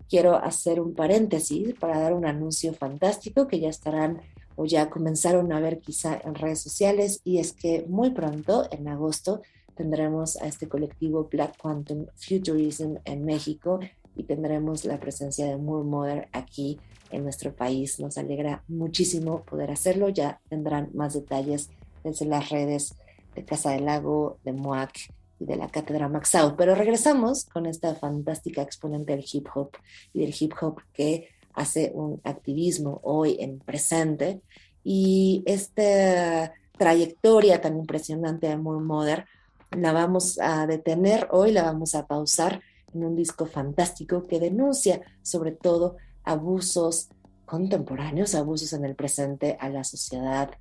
Quiero 0.07 0.35
hacer 0.35 0.79
un 0.79 0.93
paréntesis 0.93 1.73
para 1.79 1.99
dar 1.99 2.13
un 2.13 2.25
anuncio 2.25 2.73
fantástico 2.73 3.47
que 3.47 3.59
ya 3.59 3.69
estarán 3.69 4.21
o 4.55 4.65
ya 4.65 4.89
comenzaron 4.89 5.51
a 5.51 5.59
ver 5.59 5.79
quizá 5.79 6.19
en 6.23 6.35
redes 6.35 6.61
sociales 6.61 7.21
y 7.23 7.39
es 7.39 7.53
que 7.53 7.85
muy 7.87 8.11
pronto, 8.11 8.67
en 8.71 8.87
agosto, 8.87 9.41
tendremos 9.75 10.35
a 10.37 10.47
este 10.47 10.67
colectivo 10.67 11.27
Black 11.31 11.57
Quantum 11.57 12.07
Futurism 12.15 12.95
en 13.05 13.23
México 13.23 13.79
y 14.15 14.23
tendremos 14.23 14.83
la 14.83 14.99
presencia 14.99 15.45
de 15.45 15.57
Moore 15.57 15.87
Mother 15.87 16.29
aquí 16.33 16.77
en 17.11 17.23
nuestro 17.23 17.53
país. 17.53 17.99
Nos 17.99 18.17
alegra 18.17 18.63
muchísimo 18.67 19.43
poder 19.43 19.71
hacerlo. 19.71 20.09
Ya 20.09 20.39
tendrán 20.49 20.89
más 20.93 21.13
detalles 21.13 21.69
desde 22.03 22.25
las 22.25 22.49
redes 22.49 22.95
de 23.35 23.45
Casa 23.45 23.71
del 23.71 23.85
Lago, 23.85 24.37
de 24.43 24.53
MOAC 24.53 25.11
y 25.39 25.45
de 25.45 25.55
la 25.55 25.69
Cátedra 25.69 26.09
Maxau. 26.09 26.55
Pero 26.55 26.75
regresamos 26.75 27.45
con 27.45 27.65
esta 27.65 27.95
fantástica 27.95 28.61
exponente 28.61 29.15
del 29.15 29.25
hip 29.31 29.47
hop 29.53 29.71
y 30.13 30.21
del 30.21 30.35
hip 30.37 30.53
hop 30.61 30.81
que 30.93 31.29
hace 31.53 31.91
un 31.93 32.21
activismo 32.23 32.99
hoy 33.03 33.37
en 33.39 33.59
presente. 33.59 34.41
Y 34.83 35.43
esta 35.45 36.53
trayectoria 36.77 37.61
tan 37.61 37.77
impresionante 37.77 38.47
de 38.47 38.57
Moore 38.57 38.83
Mother 38.83 39.25
la 39.71 39.91
vamos 39.91 40.39
a 40.39 40.65
detener 40.65 41.27
hoy, 41.31 41.51
la 41.51 41.63
vamos 41.63 41.93
a 41.95 42.07
pausar 42.07 42.61
en 42.93 43.03
un 43.03 43.15
disco 43.15 43.45
fantástico 43.45 44.25
que 44.25 44.39
denuncia 44.39 45.01
sobre 45.21 45.51
todo 45.51 45.97
abusos 46.23 47.09
contemporáneos, 47.45 48.35
abusos 48.35 48.73
en 48.73 48.85
el 48.85 48.95
presente 48.95 49.57
a 49.59 49.69
la 49.69 49.83
sociedad 49.83 50.51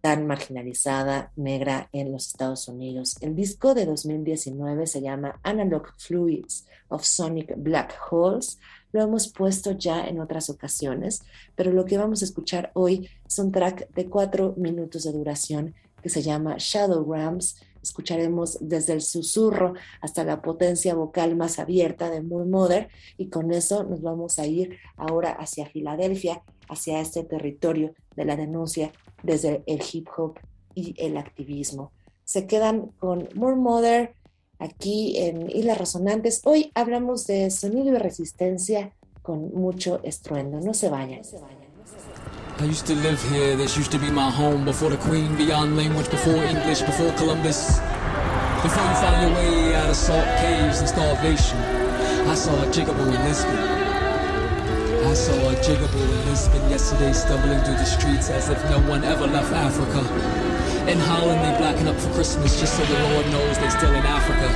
tan 0.00 0.26
marginalizada 0.26 1.32
negra 1.36 1.88
en 1.92 2.12
los 2.12 2.28
Estados 2.28 2.68
Unidos. 2.68 3.16
El 3.20 3.34
disco 3.34 3.74
de 3.74 3.84
2019 3.84 4.86
se 4.86 5.00
llama 5.00 5.40
Analog 5.42 5.88
Fluids 5.96 6.66
of 6.88 7.04
Sonic 7.04 7.54
Black 7.56 7.94
Holes. 8.10 8.58
Lo 8.92 9.02
hemos 9.02 9.28
puesto 9.28 9.72
ya 9.72 10.06
en 10.06 10.20
otras 10.20 10.50
ocasiones, 10.50 11.22
pero 11.54 11.72
lo 11.72 11.84
que 11.84 11.98
vamos 11.98 12.22
a 12.22 12.24
escuchar 12.24 12.70
hoy 12.74 13.08
es 13.26 13.38
un 13.38 13.52
track 13.52 13.90
de 13.90 14.08
cuatro 14.08 14.54
minutos 14.56 15.04
de 15.04 15.12
duración 15.12 15.74
que 16.02 16.08
se 16.08 16.22
llama 16.22 16.56
Shadowgrams 16.58 17.56
Escucharemos 17.82 18.58
desde 18.60 18.92
el 18.92 19.00
susurro 19.00 19.74
hasta 20.00 20.24
la 20.24 20.42
potencia 20.42 20.94
vocal 20.94 21.36
más 21.36 21.58
abierta 21.58 22.10
de 22.10 22.22
Moore 22.22 22.48
Mother 22.48 22.88
y 23.16 23.28
con 23.28 23.52
eso 23.52 23.84
nos 23.84 24.02
vamos 24.02 24.38
a 24.38 24.46
ir 24.46 24.78
ahora 24.96 25.32
hacia 25.32 25.66
Filadelfia, 25.66 26.42
hacia 26.68 27.00
este 27.00 27.24
territorio 27.24 27.94
de 28.16 28.24
la 28.24 28.36
denuncia 28.36 28.92
desde 29.22 29.62
el 29.66 29.82
hip 29.92 30.08
hop 30.16 30.38
y 30.74 30.94
el 30.98 31.16
activismo. 31.16 31.92
Se 32.24 32.46
quedan 32.46 32.88
con 32.98 33.28
Moore 33.34 33.56
Mother 33.56 34.14
aquí 34.58 35.18
en 35.18 35.50
Islas 35.50 35.78
Resonantes. 35.78 36.42
Hoy 36.44 36.70
hablamos 36.74 37.26
de 37.26 37.50
sonido 37.50 37.94
y 37.94 37.98
resistencia 37.98 38.92
con 39.22 39.52
mucho 39.54 40.00
estruendo. 40.02 40.60
No 40.60 40.74
se 40.74 40.88
vayan. 40.88 41.18
No 41.18 41.24
se 41.24 41.38
vayan. 41.38 41.67
I 42.60 42.64
used 42.64 42.86
to 42.86 42.94
live 42.96 43.22
here, 43.30 43.54
this 43.54 43.76
used 43.76 43.92
to 43.92 44.00
be 44.00 44.10
my 44.10 44.28
home 44.32 44.64
Before 44.64 44.90
the 44.90 44.96
Queen, 44.96 45.36
beyond 45.36 45.76
language, 45.76 46.10
before 46.10 46.42
English, 46.42 46.82
before 46.82 47.12
Columbus. 47.12 47.78
Before 48.66 48.82
you 48.82 48.94
found 48.98 49.22
your 49.22 49.32
way 49.38 49.76
out 49.76 49.88
of 49.88 49.94
salt 49.94 50.26
caves 50.42 50.80
and 50.80 50.88
starvation 50.88 51.56
I 52.26 52.34
saw 52.34 52.50
a 52.60 52.66
jigaboo 52.66 53.14
in 53.14 53.22
Lisbon. 53.22 53.58
I 55.06 55.14
saw 55.14 55.38
a 55.50 55.54
jigaboo 55.62 56.02
in 56.02 56.26
Lisbon 56.26 56.68
yesterday 56.68 57.12
stumbling 57.12 57.60
through 57.60 57.78
the 57.78 57.84
streets 57.84 58.28
as 58.28 58.48
if 58.48 58.58
no 58.70 58.80
one 58.90 59.04
ever 59.04 59.28
left 59.28 59.52
Africa. 59.52 60.00
In 60.90 60.98
Holland 60.98 61.38
they 61.38 61.56
blacken 61.58 61.86
up 61.86 61.94
for 61.94 62.12
Christmas 62.14 62.58
just 62.58 62.76
so 62.76 62.84
the 62.84 62.98
Lord 63.14 63.26
knows 63.26 63.56
they're 63.58 63.70
still 63.70 63.94
in 63.94 64.02
Africa. 64.02 64.50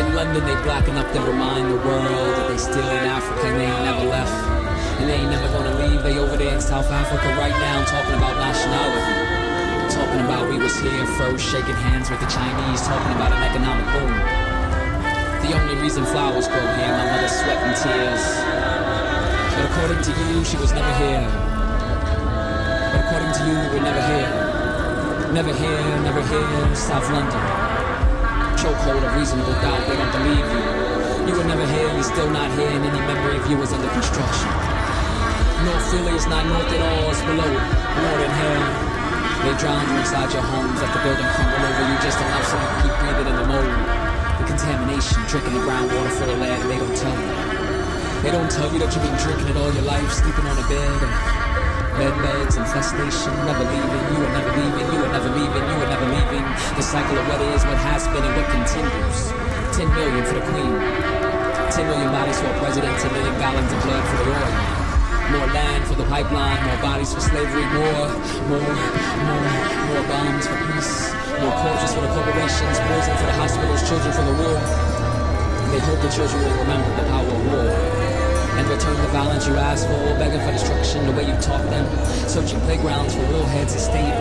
In 0.00 0.12
London 0.16 0.44
they 0.44 0.60
blacken 0.64 0.96
up 0.96 1.06
to 1.12 1.20
remind 1.20 1.70
the 1.70 1.76
world 1.86 2.34
that 2.34 2.48
they're 2.48 2.58
still 2.58 2.90
in 2.90 3.04
Africa 3.06 3.46
and 3.46 3.60
they 3.60 3.66
ain't 3.66 3.84
never 3.84 4.10
left 4.10 4.61
and 5.02 5.10
they 5.10 5.18
ain't 5.18 5.34
never 5.34 5.50
gonna 5.50 5.74
leave. 5.82 6.00
They 6.06 6.16
over 6.18 6.36
there 6.38 6.54
in 6.54 6.60
South 6.62 6.86
Africa 6.86 7.26
right 7.34 7.54
now 7.58 7.82
talking 7.90 8.14
about 8.14 8.38
nationality. 8.38 9.02
Talking 9.90 10.22
about 10.22 10.46
we 10.46 10.62
was 10.62 10.78
here 10.78 11.04
first, 11.18 11.42
shaking 11.42 11.74
hands 11.74 12.06
with 12.06 12.22
the 12.22 12.30
Chinese, 12.30 12.86
talking 12.86 13.10
about 13.18 13.34
an 13.34 13.42
economic 13.42 13.82
boom. 13.90 14.14
The 15.42 15.58
only 15.58 15.74
reason 15.82 16.06
flowers 16.06 16.46
grow 16.46 16.62
here, 16.78 16.94
my 16.94 17.18
mother's 17.18 17.34
sweat 17.34 17.58
and 17.66 17.74
tears. 17.74 18.22
But 19.50 19.64
according 19.74 20.06
to 20.06 20.12
you, 20.30 20.46
she 20.46 20.56
was 20.62 20.70
never 20.70 20.94
here. 21.02 21.26
But 22.94 23.02
according 23.02 23.32
to 23.34 23.42
you, 23.42 23.58
we're 23.74 23.82
never 23.82 24.02
here. 24.06 24.30
Never 25.34 25.50
here, 25.50 25.82
never 26.06 26.22
here, 26.30 26.76
South 26.78 27.10
London. 27.10 27.42
Chokehold 28.54 29.02
of 29.02 29.18
reasonable 29.18 29.58
doubt, 29.66 29.82
they 29.90 29.98
don't 29.98 30.14
believe 30.14 30.46
you. 30.46 30.62
You 31.26 31.34
were 31.34 31.48
never 31.50 31.66
here, 31.74 31.90
you're 31.90 32.06
still 32.06 32.30
not 32.30 32.54
here, 32.54 32.70
and 32.70 32.86
any 32.86 33.02
memory 33.02 33.34
of 33.42 33.50
you 33.50 33.58
under 33.58 33.90
construction. 33.98 34.71
North 35.62 35.86
Philly 35.94 36.14
is 36.18 36.26
not 36.26 36.42
north 36.50 36.66
at 36.74 36.82
all, 36.82 37.06
it's 37.06 37.22
below 37.22 37.46
it, 37.46 37.64
more 38.02 38.18
than 38.18 38.32
hell. 38.34 38.62
They 39.46 39.54
drown 39.62 39.78
you 39.78 39.94
inside 40.02 40.34
your 40.34 40.42
homes, 40.42 40.74
let 40.82 40.90
the 40.90 41.02
building 41.06 41.28
crumble 41.38 41.62
over 41.62 41.84
you 41.86 41.96
just 42.02 42.18
enough 42.18 42.46
so 42.50 42.58
you 42.58 42.66
can 42.66 42.78
keep 42.82 42.94
breathing 42.98 43.28
in 43.30 43.36
the 43.38 43.46
mold. 43.46 43.74
The 44.42 44.44
contamination, 44.50 45.22
drinking 45.30 45.54
the 45.54 45.62
groundwater 45.62 46.12
full 46.18 46.30
of 46.34 46.38
lead, 46.42 46.58
and 46.66 46.70
they 46.70 46.82
don't 46.82 46.98
tell 46.98 47.14
you. 47.14 47.30
They 48.26 48.32
don't 48.34 48.50
tell 48.50 48.66
you 48.74 48.78
that 48.82 48.90
you've 48.90 49.06
been 49.06 49.18
drinking 49.22 49.54
it 49.54 49.56
all 49.58 49.70
your 49.70 49.86
life, 49.86 50.10
sleeping 50.10 50.46
on 50.50 50.58
a 50.58 50.66
bed 50.66 50.98
of 50.98 51.12
bed 51.94 52.14
beds, 52.26 52.58
infestation, 52.58 53.30
never 53.46 53.62
leaving, 53.62 54.02
you 54.10 54.18
are 54.18 54.34
never 54.34 54.50
leaving, 54.58 54.86
you 54.90 54.98
are 54.98 55.12
never 55.14 55.30
leaving, 55.30 55.62
you 55.62 55.78
are 55.78 55.90
never 55.94 56.08
leaving. 56.10 56.44
The 56.74 56.82
cycle 56.82 57.14
of 57.14 57.24
what 57.30 57.38
is, 57.54 57.62
what 57.70 57.78
has 57.86 58.10
been, 58.10 58.26
and 58.26 58.34
what 58.34 58.50
continues. 58.50 59.30
10 59.78 59.86
million 59.94 60.26
for 60.26 60.42
the 60.42 60.44
queen. 60.50 60.74
10 61.70 61.86
million 61.86 62.10
bodies 62.10 62.38
for 62.42 62.50
a 62.50 62.56
president, 62.58 62.98
10 62.98 63.14
million 63.14 63.34
gallons 63.38 63.70
of 63.70 63.78
blood 63.86 64.02
for 64.10 64.16
the 64.18 64.34
oil. 64.34 64.81
More 65.30 65.46
land 65.54 65.84
for 65.86 65.94
the 65.94 66.04
pipeline, 66.04 66.58
more 66.66 66.80
bodies 66.82 67.14
for 67.14 67.20
slavery, 67.20 67.64
more, 67.76 68.08
more, 68.50 68.58
more, 68.58 69.46
more 69.86 70.04
bombs 70.08 70.46
for 70.46 70.58
peace, 70.72 71.14
more 71.40 71.54
corpses 71.62 71.94
for 71.94 72.02
the 72.02 72.12
corporations, 72.12 72.76
poison 72.90 73.14
for 73.16 73.26
the 73.30 73.36
hospitals, 73.38 73.80
children 73.88 74.12
for 74.12 74.24
the 74.26 74.36
war. 74.42 74.58
They 75.70 75.80
hope 75.80 76.00
the 76.02 76.10
children 76.10 76.42
will 76.42 76.58
remember 76.66 76.90
the 77.00 77.08
power 77.08 77.26
of 77.26 77.46
war 77.46 78.02
and 78.58 78.68
return 78.68 78.96
the 79.00 79.08
violence 79.08 79.46
you 79.46 79.54
asked 79.56 79.86
for, 79.86 80.02
begging 80.18 80.40
for 80.40 80.52
destruction 80.52 81.06
the 81.06 81.12
way 81.12 81.24
you 81.26 81.34
taught 81.40 81.64
them, 81.70 81.86
searching 82.28 82.60
playgrounds 82.60 83.14
for 83.14 83.22
real 83.32 83.46
heads 83.46 83.74
of 83.74 83.80
state 83.80 84.12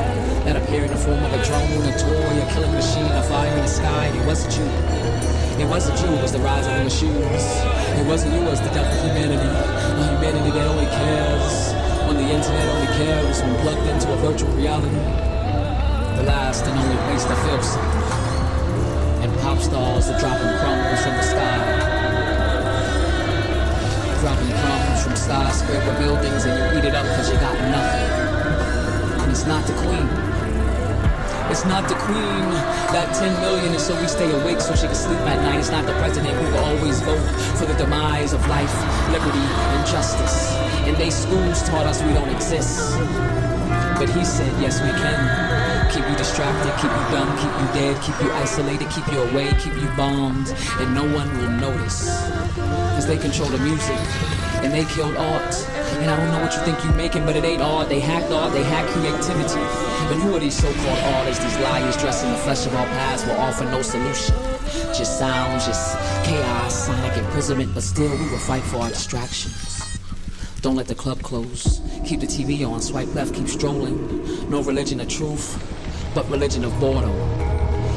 that 0.46 0.56
appear 0.56 0.86
in 0.86 0.92
the 0.92 0.98
form 0.98 1.22
of 1.24 1.34
a 1.34 1.44
drone, 1.44 1.84
a 1.84 1.98
toy, 2.00 2.42
a 2.42 2.54
killing 2.54 2.72
machine, 2.72 3.12
a 3.12 3.24
fire 3.24 3.52
in 3.52 3.62
the 3.62 3.68
sky. 3.68 4.08
It 4.08 4.26
wasn't 4.26 4.58
you. 4.58 5.31
It 5.62 5.68
wasn't 5.70 6.00
you, 6.02 6.18
it 6.18 6.22
was 6.22 6.32
the 6.32 6.40
rise 6.40 6.66
of 6.66 6.74
the 6.74 6.84
machines. 6.84 7.46
It 8.02 8.08
wasn't 8.08 8.34
you, 8.34 8.42
it 8.42 8.50
was 8.50 8.60
the 8.60 8.70
death 8.70 8.90
of 8.92 9.00
humanity 9.06 9.82
humanity 10.22 10.52
that 10.52 10.68
only 10.70 10.86
cares 10.86 11.74
on 12.06 12.14
the 12.14 12.30
internet 12.30 12.68
only 12.70 12.94
cares 12.94 13.42
when 13.42 13.56
plugged 13.62 13.88
into 13.90 14.14
a 14.14 14.18
virtual 14.18 14.52
reality. 14.54 15.02
The 16.18 16.30
last 16.30 16.66
and 16.66 16.78
only 16.78 16.98
place 17.10 17.26
that 17.26 17.38
feels 17.42 17.74
safe. 17.74 19.26
And 19.26 19.34
pop 19.42 19.58
stars 19.58 20.10
are 20.10 20.20
dropping 20.22 20.54
crumbs 20.62 21.02
from 21.02 21.14
the 21.18 21.26
sky. 21.26 21.58
Dropping 24.22 24.54
crumbs 24.62 25.04
from 25.04 25.16
skyscraper 25.16 25.96
buildings 25.98 26.46
and 26.46 26.54
you 26.54 26.66
eat 26.78 26.86
it 26.86 26.94
up 26.94 27.06
because 27.06 27.30
you 27.30 27.38
got 27.42 27.58
nothing. 27.74 28.10
And 29.22 29.32
it's 29.32 29.46
not 29.46 29.66
the 29.66 29.74
queen. 29.82 30.06
It's 31.50 31.66
not 31.66 31.90
the 31.90 31.96
queen. 32.12 32.52
That 32.92 33.16
10 33.16 33.40
million 33.40 33.74
is 33.74 33.88
so 33.88 33.96
we 34.00 34.08
stay 34.08 34.30
awake 34.30 34.60
so 34.60 34.76
she 34.76 34.88
can 34.88 34.96
sleep 34.96 35.20
at 35.24 35.40
night. 35.42 35.60
It's 35.60 35.72
not 35.72 35.86
the 35.86 35.96
president 36.04 36.36
who 36.36 36.44
will 36.52 36.66
always 36.66 37.00
vote 37.02 37.24
for 37.56 37.66
the 37.66 37.76
demise 37.76 38.34
of 38.34 38.46
life, 38.48 38.74
liberty, 39.12 39.40
and 39.40 39.88
justice. 39.88 40.52
And 40.88 40.98
they 40.98 41.10
schools 41.10 41.64
taught 41.64 41.88
us 41.88 42.04
we 42.04 42.14
don't 42.14 42.30
exist. 42.30 43.00
But 43.98 44.10
he 44.10 44.26
said, 44.26 44.52
yes, 44.60 44.82
we 44.82 44.90
can. 44.90 45.20
Keep 45.92 46.10
you 46.10 46.16
distracted, 46.16 46.72
keep 46.82 46.92
you 46.92 47.06
dumb, 47.12 47.32
keep 47.38 47.54
you 47.60 47.68
dead, 47.80 48.02
keep 48.02 48.18
you 48.22 48.32
isolated, 48.32 48.90
keep 48.90 49.08
you 49.12 49.20
away, 49.30 49.52
keep 49.60 49.76
you 49.76 49.88
bombed, 49.96 50.48
and 50.80 50.96
no 50.96 51.04
one 51.04 51.30
will 51.38 51.52
notice. 51.52 52.10
Cause 52.96 53.08
they 53.08 53.18
control 53.18 53.50
the 53.50 53.60
music, 53.60 54.00
and 54.64 54.74
they 54.74 54.86
killed 54.86 55.16
art. 55.18 55.54
And 56.00 56.10
I 56.10 56.18
don't 56.18 56.32
know 56.32 56.42
what 56.42 56.54
you 56.54 56.62
think 56.62 56.84
you're 56.84 56.94
making, 56.94 57.26
but 57.26 57.36
it 57.36 57.44
ain't 57.44 57.62
art. 57.62 57.90
They 57.90 58.00
hacked 58.00 58.32
art, 58.32 58.54
they 58.54 58.64
hacked 58.64 58.90
creativity. 58.90 59.62
But 60.08 60.18
who 60.20 60.36
are 60.36 60.40
these 60.40 60.56
so-called 60.56 61.00
artists, 61.16 61.44
these 61.44 61.58
liars 61.60 61.98
dressed 61.98 62.24
in 62.26 62.32
the 62.32 62.38
flesh 62.38 62.66
of 62.66 62.76
our 62.76 62.86
past 62.88 63.26
will 63.26 63.38
offer 63.38 63.66
no 63.66 63.82
solution. 63.82 64.36
Just 64.94 65.20
sounds, 65.20 65.66
just 65.66 65.98
chaos, 66.26 66.86
sonic 66.86 67.18
imprisonment, 67.18 67.74
but 67.74 67.84
still 67.84 68.12
we 68.18 68.30
will 68.30 68.40
fight 68.40 68.64
for 68.64 68.78
our 68.78 68.90
distractions. 68.90 70.00
Don't 70.62 70.76
let 70.76 70.88
the 70.88 70.96
club 70.96 71.22
close. 71.24 71.82
Keep 72.06 72.20
the 72.20 72.28
TV 72.28 72.68
on, 72.68 72.82
swipe 72.82 73.14
left, 73.16 73.34
keep 73.34 73.48
strolling. 73.48 74.50
No 74.50 74.62
religion 74.62 75.00
of 75.00 75.08
truth, 75.08 75.58
but 76.14 76.30
religion 76.30 76.64
of 76.64 76.80
boredom. 76.80 77.12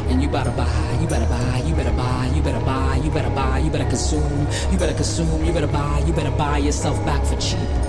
And 0.09 0.23
you 0.23 0.29
better 0.29 0.51
buy, 0.51 0.99
you 1.01 1.07
better 1.07 1.27
buy, 1.27 1.63
you 1.67 1.75
better 1.75 1.95
buy, 1.97 2.33
you 2.35 2.43
better 2.43 2.65
buy, 2.65 3.01
you 3.05 3.11
better 3.11 3.31
buy, 3.35 3.59
you 3.59 3.71
better 3.71 3.89
consume, 3.89 4.47
you 4.71 4.79
better 4.79 4.95
consume, 4.95 5.45
you 5.45 5.53
better 5.53 5.67
buy, 5.67 6.03
you 6.07 6.13
better 6.13 6.31
buy 6.31 6.59
yourself 6.59 6.97
back 7.05 7.25
for 7.27 7.37
cheap. 7.37 7.84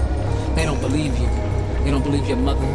They 0.56 0.64
don't 0.64 0.80
believe 0.80 1.18
you. 1.20 1.28
They 1.84 1.92
don't 1.92 2.04
believe 2.04 2.28
your 2.28 2.38
mother. 2.38 2.66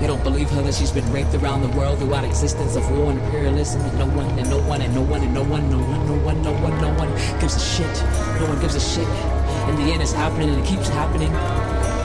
They 0.00 0.06
don't 0.06 0.22
believe 0.22 0.48
her 0.50 0.62
that 0.62 0.74
she's 0.74 0.92
been 0.92 1.10
raped 1.12 1.34
around 1.34 1.62
the 1.62 1.76
world 1.76 1.98
throughout 1.98 2.24
existence 2.24 2.76
of 2.76 2.88
war 2.90 3.10
and 3.10 3.20
imperialism 3.20 3.80
and 3.82 3.98
no 3.98 4.06
one 4.06 4.38
and 4.38 4.48
no 4.48 4.58
one 4.62 4.80
and 4.80 4.94
no 4.94 5.02
one 5.02 5.22
and 5.22 5.34
no 5.34 5.42
one, 5.42 5.68
no 5.70 5.78
one, 5.78 6.06
no 6.06 6.16
one, 6.16 6.42
no 6.42 6.52
one, 6.52 6.80
no 6.80 6.94
one 6.94 7.08
gives 7.40 7.56
a 7.56 7.60
shit. 7.60 8.02
No 8.40 8.46
one 8.46 8.60
gives 8.60 8.76
a 8.76 8.80
shit. 8.80 9.08
In 9.68 9.76
the 9.76 9.92
end, 9.92 10.00
it's 10.00 10.12
happening 10.12 10.50
and 10.50 10.64
it 10.64 10.66
keeps 10.66 10.88
happening. 10.88 11.32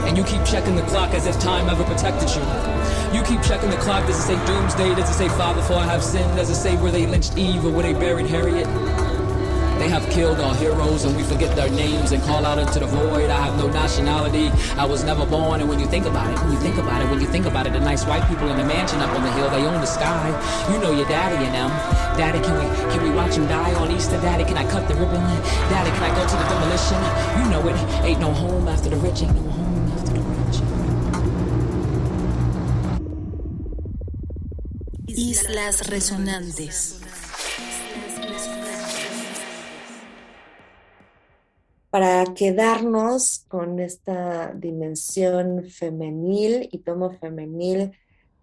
And 0.07 0.17
you 0.17 0.23
keep 0.23 0.43
checking 0.45 0.75
the 0.75 0.83
clock 0.83 1.13
as 1.13 1.27
if 1.27 1.39
time 1.39 1.69
ever 1.69 1.83
protected 1.83 2.29
you. 2.29 2.41
You 3.17 3.23
keep 3.23 3.41
checking 3.43 3.69
the 3.69 3.77
clock. 3.77 4.07
Does 4.07 4.17
it 4.17 4.23
say 4.23 4.45
doomsday? 4.47 4.95
Does 4.95 5.09
it 5.09 5.13
say 5.13 5.29
Father 5.29 5.61
before 5.61 5.77
I 5.77 5.85
have 5.85 6.03
sinned? 6.03 6.35
Does 6.35 6.49
it 6.49 6.55
say 6.55 6.75
where 6.77 6.91
they 6.91 7.05
lynched 7.05 7.37
Eve 7.37 7.65
or 7.65 7.71
where 7.71 7.83
they 7.83 7.93
buried 7.93 8.27
Harriet? 8.27 8.67
They 9.79 9.89
have 9.89 10.09
killed 10.09 10.39
our 10.39 10.55
heroes 10.55 11.05
and 11.05 11.15
we 11.15 11.23
forget 11.23 11.55
their 11.55 11.69
names 11.69 12.11
and 12.11 12.21
call 12.23 12.45
out 12.45 12.57
into 12.57 12.79
the 12.79 12.87
void. 12.87 13.29
I 13.29 13.41
have 13.45 13.57
no 13.57 13.67
nationality. 13.69 14.49
I 14.75 14.85
was 14.85 15.03
never 15.03 15.25
born. 15.25 15.61
And 15.61 15.69
when 15.69 15.79
you 15.79 15.85
think 15.85 16.05
about 16.05 16.31
it, 16.33 16.39
when 16.43 16.51
you 16.51 16.59
think 16.59 16.77
about 16.77 17.01
it, 17.01 17.09
when 17.09 17.21
you 17.21 17.27
think 17.27 17.45
about 17.45 17.67
it, 17.67 17.73
the 17.73 17.79
nice 17.79 18.05
white 18.05 18.27
people 18.27 18.49
in 18.49 18.57
the 18.57 18.65
mansion 18.65 18.99
up 18.99 19.09
on 19.15 19.23
the 19.23 19.31
hill, 19.33 19.49
they 19.49 19.65
own 19.65 19.79
the 19.79 19.85
sky. 19.85 20.27
You 20.71 20.79
know 20.79 20.91
your 20.91 21.07
daddy 21.07 21.45
and 21.45 21.53
them. 21.53 21.69
Daddy, 22.17 22.39
can 22.39 22.55
we 22.57 22.65
can 22.91 23.03
we 23.03 23.11
watch 23.11 23.35
him 23.35 23.47
die 23.47 23.73
on 23.75 23.91
Easter? 23.91 24.19
Daddy, 24.21 24.43
can 24.43 24.57
I 24.57 24.69
cut 24.69 24.87
the 24.87 24.95
ribbon? 24.95 25.21
Daddy, 25.69 25.91
can 25.91 26.03
I 26.03 26.15
go 26.15 26.25
to 26.25 26.35
the 26.35 26.47
demolition? 26.49 26.99
You 27.37 27.45
know 27.51 27.67
it. 27.69 27.77
Ain't 28.03 28.19
no 28.19 28.31
home 28.33 28.67
after 28.67 28.89
the 28.89 28.97
rich. 28.97 29.21
Ain't 29.21 29.35
no 29.35 29.41
home 29.51 29.91
after 29.91 30.13
the 30.13 30.21
rich. 30.21 30.57
Islas 35.09 35.89
Resonantes. 35.89 37.06
Para 41.97 42.31
quedarnos 42.35 43.45
con 43.47 43.79
esta 43.79 44.53
dimensión 44.53 45.63
femenil 45.63 46.69
y 46.71 46.77
tomo 46.77 47.09
femenil 47.09 47.91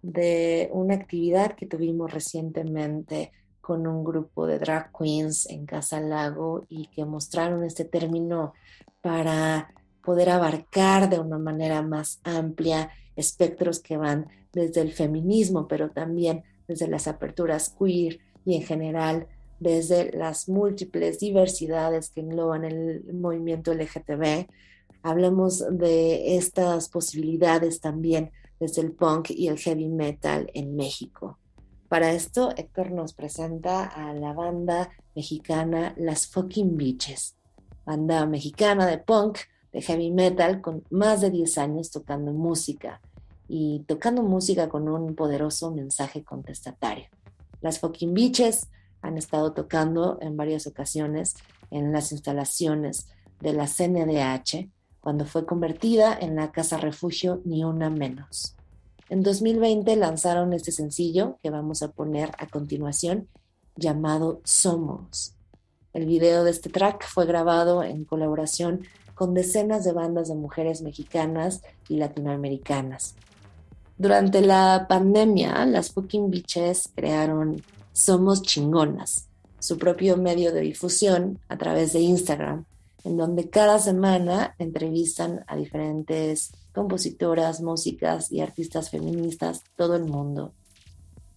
de 0.01 0.69
una 0.73 0.95
actividad 0.95 1.55
que 1.55 1.65
tuvimos 1.65 2.13
recientemente 2.13 3.31
con 3.61 3.87
un 3.87 4.03
grupo 4.03 4.45
de 4.45 4.59
drag 4.59 4.91
queens 4.91 5.49
en 5.49 5.65
Casa 5.65 6.01
Lago 6.01 6.65
y 6.67 6.87
que 6.87 7.05
mostraron 7.05 7.63
este 7.63 7.85
término 7.85 8.51
para 8.99 9.73
poder 10.03 10.31
abarcar 10.31 11.09
de 11.09 11.21
una 11.21 11.37
manera 11.37 11.81
más 11.81 12.19
amplia 12.25 12.89
espectros 13.15 13.79
que 13.79 13.95
van 13.95 14.27
desde 14.51 14.81
el 14.81 14.91
feminismo, 14.91 15.65
pero 15.65 15.91
también 15.91 16.43
desde 16.67 16.89
las 16.89 17.07
aperturas 17.07 17.73
queer 17.79 18.19
y 18.43 18.57
en 18.57 18.63
general 18.63 19.27
desde 19.59 20.11
las 20.11 20.49
múltiples 20.49 21.19
diversidades 21.19 22.09
que 22.09 22.21
engloban 22.21 22.65
el 22.65 23.03
movimiento 23.13 23.73
LGTB. 23.73 24.47
Hablemos 25.01 25.63
de 25.69 26.35
estas 26.37 26.89
posibilidades 26.89 27.79
también 27.79 28.31
desde 28.59 28.81
el 28.81 28.91
punk 28.91 29.31
y 29.31 29.47
el 29.47 29.57
heavy 29.57 29.87
metal 29.87 30.49
en 30.53 30.75
México. 30.75 31.39
Para 31.87 32.11
esto, 32.11 32.51
Héctor 32.55 32.91
nos 32.91 33.13
presenta 33.13 33.85
a 33.85 34.13
la 34.13 34.33
banda 34.33 34.89
mexicana 35.15 35.93
Las 35.97 36.27
Fucking 36.27 36.75
Bitches, 36.75 37.35
banda 37.85 38.25
mexicana 38.25 38.87
de 38.87 38.97
punk, 38.97 39.39
de 39.71 39.81
heavy 39.81 40.11
metal, 40.11 40.61
con 40.61 40.83
más 40.89 41.21
de 41.21 41.29
10 41.29 41.57
años 41.59 41.91
tocando 41.91 42.31
música 42.31 43.01
y 43.47 43.83
tocando 43.87 44.23
música 44.23 44.67
con 44.67 44.89
un 44.89 45.15
poderoso 45.15 45.71
mensaje 45.71 46.23
contestatario. 46.23 47.05
Las 47.61 47.79
Fucking 47.79 48.13
Bitches 48.13 48.67
han 49.05 49.17
estado 49.17 49.53
tocando 49.53 50.17
en 50.21 50.35
varias 50.35 50.67
ocasiones 50.67 51.35
en 51.71 51.91
las 51.91 52.11
instalaciones 52.11 53.07
de 53.39 53.53
la 53.53 53.67
CNDH 53.67 54.69
cuando 54.99 55.25
fue 55.25 55.45
convertida 55.45 56.17
en 56.19 56.35
la 56.35 56.51
Casa 56.51 56.77
Refugio 56.77 57.41
Ni 57.45 57.63
Una 57.63 57.89
Menos. 57.89 58.55
En 59.09 59.21
2020 59.21 59.95
lanzaron 59.97 60.53
este 60.53 60.71
sencillo 60.71 61.37
que 61.43 61.51
vamos 61.51 61.83
a 61.83 61.91
poner 61.91 62.31
a 62.39 62.47
continuación 62.47 63.27
llamado 63.75 64.41
Somos. 64.43 65.35
El 65.93 66.07
video 66.07 66.43
de 66.43 66.51
este 66.51 66.69
track 66.69 67.05
fue 67.07 67.27
grabado 67.27 67.83
en 67.83 68.03
colaboración 68.03 68.81
con 69.13 69.33
decenas 69.33 69.85
de 69.85 69.93
bandas 69.93 70.27
de 70.27 70.35
mujeres 70.35 70.81
mexicanas 70.81 71.61
y 71.87 71.97
latinoamericanas. 71.97 73.15
Durante 73.97 74.41
la 74.41 74.87
pandemia, 74.89 75.65
las 75.65 75.91
Fucking 75.91 76.29
Bitches 76.29 76.89
crearon 76.93 77.61
somos 77.95 78.41
Chingonas, 78.41 79.29
su 79.57 79.77
propio 79.77 80.17
medio 80.17 80.51
de 80.51 80.59
difusión 80.59 81.39
a 81.47 81.57
través 81.57 81.93
de 81.93 82.01
Instagram, 82.01 82.65
en 83.05 83.15
donde 83.15 83.49
cada 83.49 83.79
semana 83.79 84.53
entrevistan 84.59 85.45
a 85.47 85.55
diferentes 85.55 86.51
compositoras, 86.73 87.61
músicas 87.61 88.33
y 88.33 88.41
artistas 88.41 88.89
feministas 88.89 89.63
todo 89.77 89.95
el 89.95 90.03
mundo. 90.03 90.51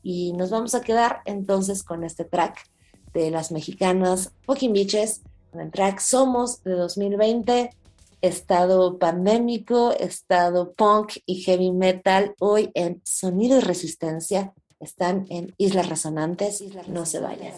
Y 0.02 0.32
nos 0.32 0.50
vamos 0.50 0.74
a 0.74 0.80
quedar 0.80 1.20
entonces 1.26 1.84
con 1.84 2.02
este 2.02 2.24
track 2.24 2.66
de 3.14 3.30
las 3.30 3.52
mexicanas 3.52 4.32
Fucking 4.44 4.72
Bitches, 4.72 5.22
el 5.52 5.70
track 5.70 6.00
Somos 6.00 6.64
de 6.64 6.72
2020, 6.72 7.70
estado 8.20 8.98
pandémico, 8.98 9.92
estado 9.92 10.72
punk 10.72 11.18
y 11.24 11.36
heavy 11.42 11.70
metal, 11.70 12.34
hoy 12.40 12.72
en 12.74 13.00
Sonido 13.04 13.58
y 13.58 13.60
Resistencia 13.60 14.54
están 14.80 15.26
en 15.30 15.54
Islas 15.58 15.88
Resonantes. 15.88 16.62
No 16.86 17.06
se 17.06 17.20
vayan. 17.20 17.52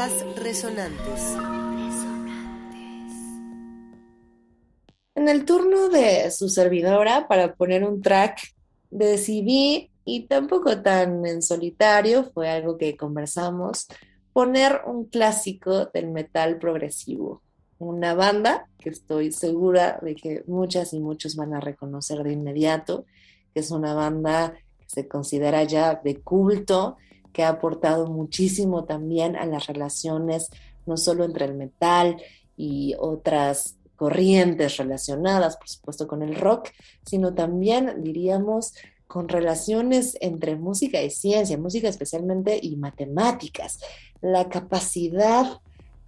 Resonantes. 0.00 1.36
En 5.14 5.28
el 5.28 5.44
turno 5.44 5.90
de 5.90 6.30
su 6.30 6.48
servidora 6.48 7.28
para 7.28 7.54
poner 7.54 7.84
un 7.84 8.00
track, 8.00 8.40
decidí, 8.90 9.90
y 10.06 10.26
tampoco 10.26 10.80
tan 10.80 11.26
en 11.26 11.42
solitario, 11.42 12.24
fue 12.32 12.48
algo 12.48 12.78
que 12.78 12.96
conversamos, 12.96 13.88
poner 14.32 14.80
un 14.86 15.04
clásico 15.04 15.90
del 15.92 16.08
metal 16.08 16.58
progresivo. 16.58 17.42
Una 17.76 18.14
banda 18.14 18.70
que 18.78 18.88
estoy 18.88 19.32
segura 19.32 19.98
de 20.00 20.14
que 20.14 20.44
muchas 20.46 20.94
y 20.94 21.00
muchos 21.00 21.36
van 21.36 21.52
a 21.52 21.60
reconocer 21.60 22.22
de 22.22 22.32
inmediato, 22.32 23.04
que 23.52 23.60
es 23.60 23.70
una 23.70 23.92
banda 23.92 24.54
que 24.78 24.86
se 24.88 25.08
considera 25.08 25.62
ya 25.64 26.00
de 26.02 26.22
culto, 26.22 26.96
que 27.32 27.42
ha 27.42 27.48
aportado 27.48 28.06
muchísimo 28.06 28.84
también 28.84 29.36
a 29.36 29.46
las 29.46 29.66
relaciones, 29.66 30.50
no 30.86 30.96
solo 30.96 31.24
entre 31.24 31.44
el 31.46 31.54
metal 31.54 32.20
y 32.56 32.94
otras 32.98 33.76
corrientes 33.96 34.78
relacionadas, 34.78 35.56
por 35.56 35.68
supuesto, 35.68 36.06
con 36.08 36.22
el 36.22 36.34
rock, 36.34 36.70
sino 37.04 37.34
también, 37.34 38.02
diríamos, 38.02 38.74
con 39.06 39.28
relaciones 39.28 40.16
entre 40.20 40.56
música 40.56 41.02
y 41.02 41.10
ciencia, 41.10 41.58
música 41.58 41.88
especialmente 41.88 42.58
y 42.62 42.76
matemáticas. 42.76 43.80
La 44.20 44.48
capacidad 44.48 45.60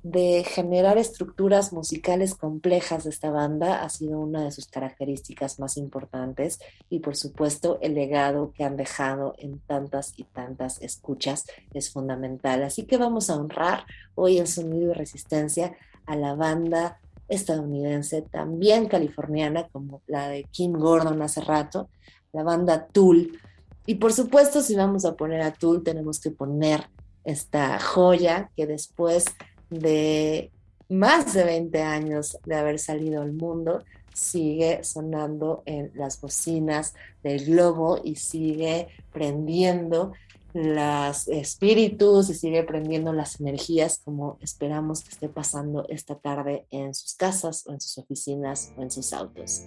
de 0.02 0.44
generar 0.44 0.98
estructuras 0.98 1.72
musicales 1.72 2.34
complejas 2.34 3.04
de 3.04 3.10
esta 3.10 3.30
banda 3.30 3.84
ha 3.84 3.88
sido 3.88 4.18
una 4.18 4.42
de 4.42 4.50
sus 4.50 4.66
características 4.66 5.60
más 5.60 5.76
importantes 5.76 6.58
y 6.90 6.98
por 6.98 7.14
supuesto 7.14 7.78
el 7.82 7.94
legado 7.94 8.52
que 8.52 8.64
han 8.64 8.76
dejado 8.76 9.34
en 9.38 9.60
tantas 9.60 10.14
y 10.16 10.24
tantas 10.24 10.82
escuchas 10.82 11.44
es 11.72 11.90
fundamental. 11.90 12.64
Así 12.64 12.82
que 12.84 12.96
vamos 12.96 13.30
a 13.30 13.36
honrar 13.36 13.84
hoy 14.16 14.38
en 14.38 14.48
Sonido 14.48 14.90
y 14.90 14.94
Resistencia 14.94 15.76
a 16.04 16.16
la 16.16 16.34
banda 16.34 16.98
estadounidense, 17.28 18.22
también 18.22 18.88
californiana 18.88 19.68
como 19.68 20.02
la 20.08 20.28
de 20.28 20.44
Kim 20.50 20.72
Gordon 20.72 21.22
hace 21.22 21.40
rato, 21.42 21.88
la 22.32 22.42
banda 22.42 22.86
Tool. 22.86 23.38
Y 23.86 23.94
por 23.96 24.12
supuesto 24.12 24.62
si 24.62 24.74
vamos 24.74 25.04
a 25.04 25.14
poner 25.14 25.42
a 25.42 25.52
Tool 25.52 25.84
tenemos 25.84 26.18
que 26.18 26.32
poner 26.32 26.88
esta 27.24 27.78
joya 27.78 28.50
que 28.56 28.66
después 28.66 29.26
de 29.72 30.50
más 30.88 31.32
de 31.32 31.44
20 31.44 31.82
años 31.82 32.38
de 32.44 32.54
haber 32.54 32.78
salido 32.78 33.22
al 33.22 33.32
mundo, 33.32 33.82
sigue 34.14 34.84
sonando 34.84 35.62
en 35.64 35.90
las 35.94 36.20
bocinas 36.20 36.94
del 37.22 37.46
globo 37.46 37.98
y 38.02 38.16
sigue 38.16 38.88
prendiendo 39.12 40.12
los 40.52 41.28
espíritus 41.28 42.28
y 42.28 42.34
sigue 42.34 42.62
prendiendo 42.62 43.14
las 43.14 43.40
energías 43.40 44.02
como 44.04 44.38
esperamos 44.42 45.02
que 45.02 45.08
esté 45.08 45.28
pasando 45.30 45.86
esta 45.88 46.16
tarde 46.16 46.66
en 46.70 46.94
sus 46.94 47.14
casas 47.14 47.66
o 47.66 47.72
en 47.72 47.80
sus 47.80 47.96
oficinas 47.96 48.72
o 48.76 48.82
en 48.82 48.90
sus 48.90 49.14
autos. 49.14 49.62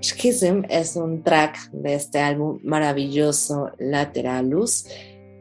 Schism 0.00 0.62
es 0.68 0.96
un 0.96 1.22
track 1.22 1.70
de 1.70 1.94
este 1.94 2.20
álbum 2.20 2.60
maravilloso 2.62 3.70
Lateralus 3.78 4.86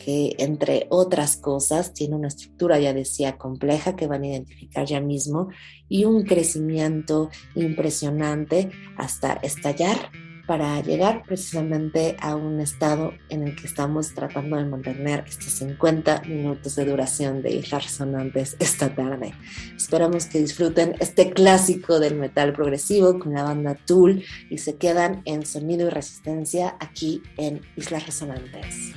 que 0.03 0.35
entre 0.39 0.87
otras 0.89 1.37
cosas 1.37 1.93
tiene 1.93 2.15
una 2.15 2.27
estructura, 2.27 2.79
ya 2.79 2.93
decía, 2.93 3.37
compleja 3.37 3.95
que 3.95 4.07
van 4.07 4.23
a 4.23 4.27
identificar 4.27 4.85
ya 4.85 4.99
mismo 4.99 5.49
y 5.87 6.05
un 6.05 6.23
crecimiento 6.23 7.29
impresionante 7.55 8.71
hasta 8.97 9.33
estallar 9.33 10.11
para 10.47 10.81
llegar 10.81 11.23
precisamente 11.25 12.17
a 12.19 12.35
un 12.35 12.59
estado 12.59 13.13
en 13.29 13.47
el 13.47 13.55
que 13.55 13.67
estamos 13.67 14.13
tratando 14.13 14.57
de 14.57 14.65
mantener 14.65 15.23
estos 15.27 15.53
50 15.53 16.23
minutos 16.23 16.75
de 16.75 16.85
duración 16.85 17.41
de 17.41 17.51
Islas 17.55 17.85
Resonantes 17.85 18.57
esta 18.59 18.93
tarde. 18.93 19.33
Esperamos 19.77 20.25
que 20.25 20.39
disfruten 20.39 20.95
este 20.99 21.31
clásico 21.31 21.99
del 21.99 22.15
metal 22.15 22.53
progresivo 22.53 23.19
con 23.19 23.33
la 23.33 23.43
banda 23.43 23.75
Tool 23.75 24.23
y 24.49 24.57
se 24.57 24.75
quedan 24.75 25.21
en 25.25 25.45
sonido 25.45 25.87
y 25.87 25.89
resistencia 25.89 26.75
aquí 26.79 27.21
en 27.37 27.61
Islas 27.77 28.07
Resonantes. 28.07 28.93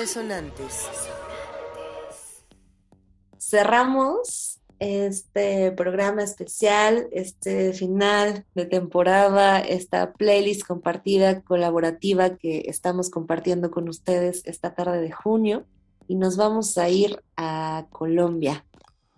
Resonantes. 0.00 0.88
Cerramos 3.36 4.58
este 4.78 5.72
programa 5.72 6.22
especial, 6.22 7.06
este 7.12 7.74
final 7.74 8.46
de 8.54 8.64
temporada, 8.64 9.60
esta 9.60 10.14
playlist 10.14 10.66
compartida, 10.66 11.42
colaborativa 11.42 12.38
que 12.38 12.62
estamos 12.64 13.10
compartiendo 13.10 13.70
con 13.70 13.90
ustedes 13.90 14.40
esta 14.46 14.74
tarde 14.74 15.02
de 15.02 15.12
junio 15.12 15.66
y 16.08 16.14
nos 16.14 16.38
vamos 16.38 16.78
a 16.78 16.88
ir 16.88 17.22
a 17.36 17.84
Colombia. 17.90 18.64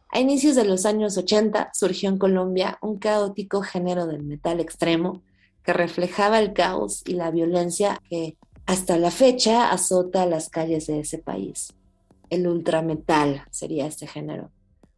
A 0.09 0.19
inicios 0.19 0.57
de 0.57 0.65
los 0.65 0.85
años 0.85 1.17
80 1.17 1.71
surgió 1.75 2.09
en 2.09 2.19
Colombia 2.19 2.79
un 2.83 2.99
caótico 2.99 3.63
género 3.63 4.09
del 4.09 4.25
metal 4.25 4.59
extremo 4.59 5.23
que 5.63 5.73
reflejaba 5.73 6.41
el 6.41 6.53
caos 6.53 7.05
y 7.07 7.13
la 7.13 7.31
violencia 7.31 8.01
que 8.11 8.37
hasta 8.67 8.97
la 8.97 9.11
fecha 9.11 9.71
azota 9.71 10.27
las 10.27 10.49
calles 10.49 10.87
de 10.87 11.01
ese 11.01 11.19
país. 11.19 11.75
El 12.31 12.47
ultrametal 12.47 13.43
sería 13.51 13.87
este 13.87 14.07
género. 14.07 14.51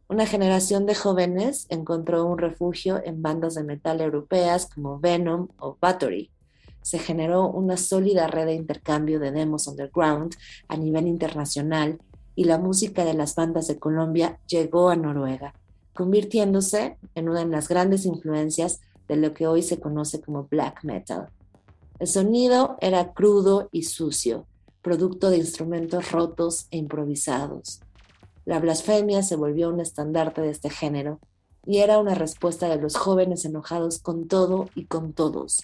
Una 0.07 0.27
generación 0.27 0.85
de 0.85 0.93
jóvenes 0.93 1.65
encontró 1.69 2.25
un 2.25 2.37
refugio 2.37 3.01
en 3.03 3.21
bandas 3.21 3.55
de 3.55 3.63
metal 3.63 4.01
europeas 4.01 4.69
como 4.73 4.99
Venom 4.99 5.47
o 5.57 5.77
Battery. 5.81 6.29
Se 6.83 6.99
generó 6.99 7.49
una 7.49 7.75
sólida 7.75 8.27
red 8.27 8.45
de 8.45 8.53
intercambio 8.53 9.19
de 9.19 9.31
demos 9.31 9.67
underground 9.67 10.35
a 10.67 10.77
nivel 10.77 11.07
internacional 11.07 11.99
y 12.35 12.43
la 12.43 12.59
música 12.59 13.03
de 13.03 13.15
las 13.15 13.33
bandas 13.33 13.67
de 13.67 13.79
Colombia 13.79 14.39
llegó 14.47 14.89
a 14.89 14.95
Noruega, 14.95 15.55
convirtiéndose 15.95 16.97
en 17.15 17.29
una 17.29 17.39
de 17.39 17.47
las 17.47 17.67
grandes 17.67 18.05
influencias 18.05 18.81
de 19.07 19.15
lo 19.15 19.33
que 19.33 19.47
hoy 19.47 19.63
se 19.63 19.79
conoce 19.79 20.21
como 20.21 20.43
black 20.43 20.83
metal. 20.83 21.29
El 21.97 22.07
sonido 22.07 22.75
era 22.81 23.13
crudo 23.13 23.69
y 23.71 23.83
sucio, 23.83 24.47
producto 24.81 25.29
de 25.29 25.37
instrumentos 25.37 26.11
rotos 26.11 26.67
e 26.69 26.77
improvisados. 26.77 27.79
La 28.43 28.59
blasfemia 28.59 29.23
se 29.23 29.37
volvió 29.37 29.69
un 29.69 29.79
estandarte 29.79 30.41
de 30.41 30.49
este 30.49 30.69
género 30.69 31.21
y 31.65 31.77
era 31.77 31.97
una 31.97 32.13
respuesta 32.13 32.67
de 32.67 32.81
los 32.81 32.97
jóvenes 32.97 33.45
enojados 33.45 33.99
con 33.99 34.27
todo 34.27 34.67
y 34.75 34.87
con 34.87 35.13
todos, 35.13 35.63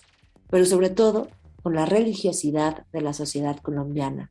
pero 0.50 0.66
sobre 0.66 0.90
todo 0.90 1.28
con 1.64 1.76
la 1.76 1.86
religiosidad 1.86 2.86
de 2.94 3.02
la 3.02 3.12
sociedad 3.12 3.58
colombiana. 3.58 4.30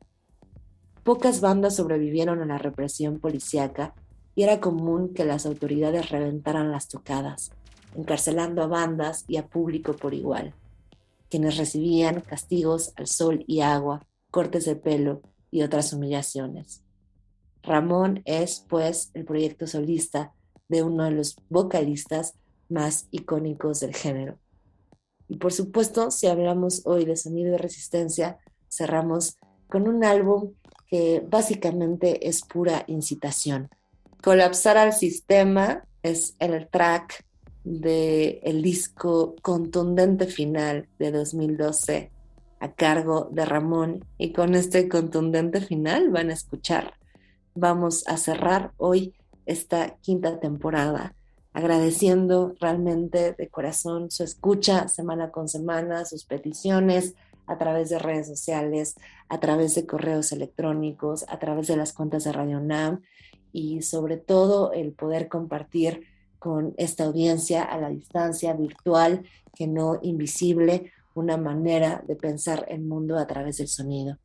Pocas 1.03 1.39
bandas 1.39 1.75
sobrevivieron 1.75 2.41
a 2.41 2.45
la 2.47 2.57
represión 2.57 3.19
policíaca 3.19 3.93
y 4.33 4.41
era 4.41 4.59
común 4.59 5.13
que 5.13 5.23
las 5.23 5.45
autoridades 5.45 6.09
reventaran 6.09 6.71
las 6.71 6.87
tocadas, 6.87 7.51
encarcelando 7.95 8.63
a 8.63 8.67
bandas 8.67 9.23
y 9.27 9.37
a 9.37 9.47
público 9.47 9.93
por 9.93 10.15
igual 10.15 10.55
quienes 11.31 11.57
recibían 11.57 12.19
castigos 12.19 12.93
al 12.97 13.07
sol 13.07 13.45
y 13.47 13.61
agua, 13.61 14.05
cortes 14.29 14.65
de 14.65 14.75
pelo 14.75 15.21
y 15.49 15.63
otras 15.63 15.93
humillaciones. 15.93 16.83
Ramón 17.63 18.21
es, 18.25 18.65
pues, 18.67 19.11
el 19.13 19.23
proyecto 19.23 19.65
solista 19.65 20.33
de 20.67 20.83
uno 20.83 21.05
de 21.05 21.11
los 21.11 21.37
vocalistas 21.49 22.33
más 22.67 23.07
icónicos 23.11 23.79
del 23.79 23.95
género. 23.95 24.39
Y 25.29 25.37
por 25.37 25.53
supuesto, 25.53 26.11
si 26.11 26.27
hablamos 26.27 26.81
hoy 26.85 27.05
de 27.05 27.15
sonido 27.15 27.53
de 27.53 27.57
resistencia, 27.57 28.37
cerramos 28.69 29.37
con 29.67 29.87
un 29.87 30.03
álbum 30.03 30.53
que 30.87 31.25
básicamente 31.25 32.27
es 32.27 32.41
pura 32.41 32.83
incitación. 32.87 33.69
Colapsar 34.21 34.77
al 34.77 34.91
sistema 34.91 35.85
es 36.03 36.35
el 36.39 36.67
track 36.67 37.25
del 37.63 38.39
el 38.43 38.61
disco 38.61 39.35
contundente 39.41 40.27
final 40.27 40.87
de 40.99 41.11
2012 41.11 42.11
a 42.59 42.71
cargo 42.73 43.29
de 43.31 43.45
Ramón 43.45 44.05
y 44.17 44.33
con 44.33 44.55
este 44.55 44.87
contundente 44.87 45.61
final 45.61 46.09
van 46.09 46.29
a 46.29 46.33
escuchar. 46.33 46.93
Vamos 47.55 48.07
a 48.07 48.17
cerrar 48.17 48.71
hoy 48.77 49.13
esta 49.45 49.97
quinta 50.01 50.39
temporada 50.39 51.15
agradeciendo 51.53 52.55
realmente 52.59 53.33
de 53.33 53.49
corazón 53.49 54.09
su 54.09 54.23
escucha 54.23 54.87
semana 54.87 55.31
con 55.31 55.49
semana, 55.49 56.05
sus 56.05 56.23
peticiones 56.25 57.13
a 57.47 57.57
través 57.57 57.89
de 57.89 57.99
redes 57.99 58.27
sociales, 58.27 58.95
a 59.27 59.39
través 59.39 59.75
de 59.75 59.85
correos 59.85 60.31
electrónicos, 60.31 61.25
a 61.27 61.39
través 61.39 61.67
de 61.67 61.75
las 61.75 61.93
cuentas 61.93 62.23
de 62.23 62.31
Radio 62.31 62.59
NAM 62.61 63.01
y 63.51 63.81
sobre 63.81 64.17
todo 64.17 64.71
el 64.71 64.93
poder 64.93 65.27
compartir 65.27 66.03
con 66.41 66.73
esta 66.77 67.03
audiencia 67.03 67.61
a 67.61 67.79
la 67.79 67.89
distancia 67.89 68.53
virtual, 68.53 69.23
que 69.53 69.67
no 69.67 69.99
invisible, 70.01 70.91
una 71.13 71.37
manera 71.37 72.03
de 72.07 72.15
pensar 72.15 72.65
el 72.67 72.81
mundo 72.81 73.19
a 73.19 73.27
través 73.27 73.57
del 73.57 73.67
sonido. 73.67 74.17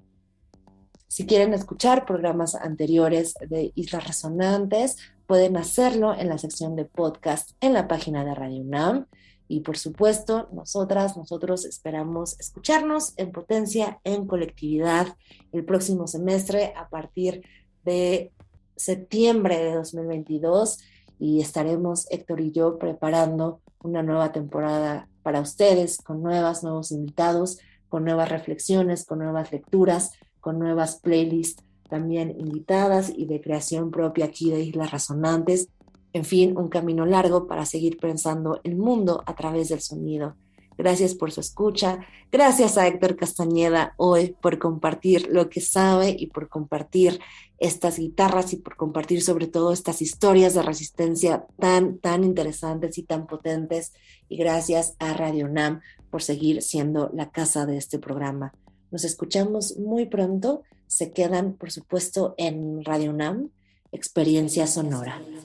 Si 1.09 1.27
quieren 1.27 1.53
escuchar 1.53 2.07
programas 2.07 2.55
anteriores 2.55 3.35
de 3.47 3.71
Islas 3.75 4.07
Resonantes, 4.07 4.97
pueden 5.27 5.59
hacerlo 5.59 6.15
en 6.19 6.31
la 6.31 6.39
sección 6.39 6.75
de 6.75 6.87
podcast 6.87 7.51
en 7.61 7.75
la 7.75 7.87
página 7.87 8.25
de 8.25 8.35
Radio 8.35 8.63
UNAM. 8.63 9.09
Y 9.47 9.61
por 9.61 9.77
supuesto, 9.77 10.49
nosotras, 10.55 11.19
nosotros 11.19 11.67
esperamos 11.67 12.41
escucharnos 12.41 13.13
en 13.19 13.31
potencia, 13.31 14.01
en 14.05 14.27
colectividad, 14.27 15.19
el 15.53 15.67
próximo 15.67 16.07
semestre 16.07 16.73
a 16.75 16.89
partir 16.89 17.43
de 17.85 18.33
septiembre 18.75 19.59
de 19.59 19.75
2022 19.75 20.79
y 21.19 21.41
estaremos 21.41 22.11
Héctor 22.11 22.41
y 22.41 22.53
yo 22.53 22.79
preparando 22.79 23.61
una 23.83 24.03
nueva 24.03 24.33
temporada 24.33 25.09
para 25.23 25.41
ustedes 25.41 25.99
con 25.99 26.23
nuevas, 26.23 26.63
nuevos 26.63 26.93
invitados, 26.93 27.59
con 27.89 28.05
nuevas 28.05 28.29
reflexiones, 28.29 29.05
con 29.05 29.19
nuevas 29.21 29.53
lecturas, 29.53 30.13
con 30.41 30.59
nuevas 30.59 31.01
playlists 31.01 31.63
también 31.89 32.35
invitadas 32.39 33.13
y 33.15 33.27
de 33.27 33.41
creación 33.41 33.91
propia 33.91 34.27
aquí 34.27 34.51
de 34.51 34.63
Islas 34.63 34.91
Resonantes. 34.91 35.69
En 36.13 36.25
fin, 36.25 36.57
un 36.57 36.69
camino 36.69 37.07
largo 37.07 37.47
para 37.47 37.67
seguir 37.67 37.99
pensando 37.99 38.61
el 38.65 38.77
mundo 38.77 39.23
a 39.27 39.35
través 39.35 39.69
del 39.69 39.81
sonido. 39.81 40.37
Gracias 40.79 41.15
por 41.15 41.33
su 41.33 41.41
escucha. 41.41 42.01
Gracias 42.31 42.77
a 42.77 42.87
Héctor 42.87 43.17
Castañeda 43.17 43.95
hoy 43.97 44.37
por 44.41 44.59
compartir 44.59 45.29
lo 45.31 45.49
que 45.49 45.61
sabe 45.61 46.15
y 46.19 46.27
por 46.27 46.49
compartir 46.49 47.21
estas 47.59 47.99
guitarras 47.99 48.53
y 48.53 48.57
por 48.57 48.77
compartir 48.77 49.23
sobre 49.23 49.47
todo 49.47 49.73
estas 49.73 50.03
historias 50.03 50.55
de 50.55 50.63
resistencia 50.63 51.47
tan, 51.59 51.99
tan 51.99 52.25
interesantes 52.25 52.99
y 52.99 53.03
tan 53.03 53.27
potentes. 53.27 53.95
Y 54.29 54.37
gracias 54.37 54.95
a 54.99 55.15
Radio 55.15 55.49
NAM 55.49 55.81
por 56.11 56.23
seguir 56.23 56.63
siendo 56.63 57.11
la 57.15 57.31
casa 57.31 57.65
de 57.65 57.79
este 57.79 57.99
programa. 57.99 58.53
Nos 58.91 59.05
escuchamos 59.05 59.79
muy 59.79 60.07
pronto. 60.07 60.63
Se 60.87 61.13
quedan, 61.13 61.55
por 61.55 61.71
supuesto, 61.71 62.35
en 62.37 62.85
Radio 62.85 63.13
NAM, 63.13 63.51
Experiencia 63.93 64.67
Sonora. 64.67 65.23
Dios 65.27 65.45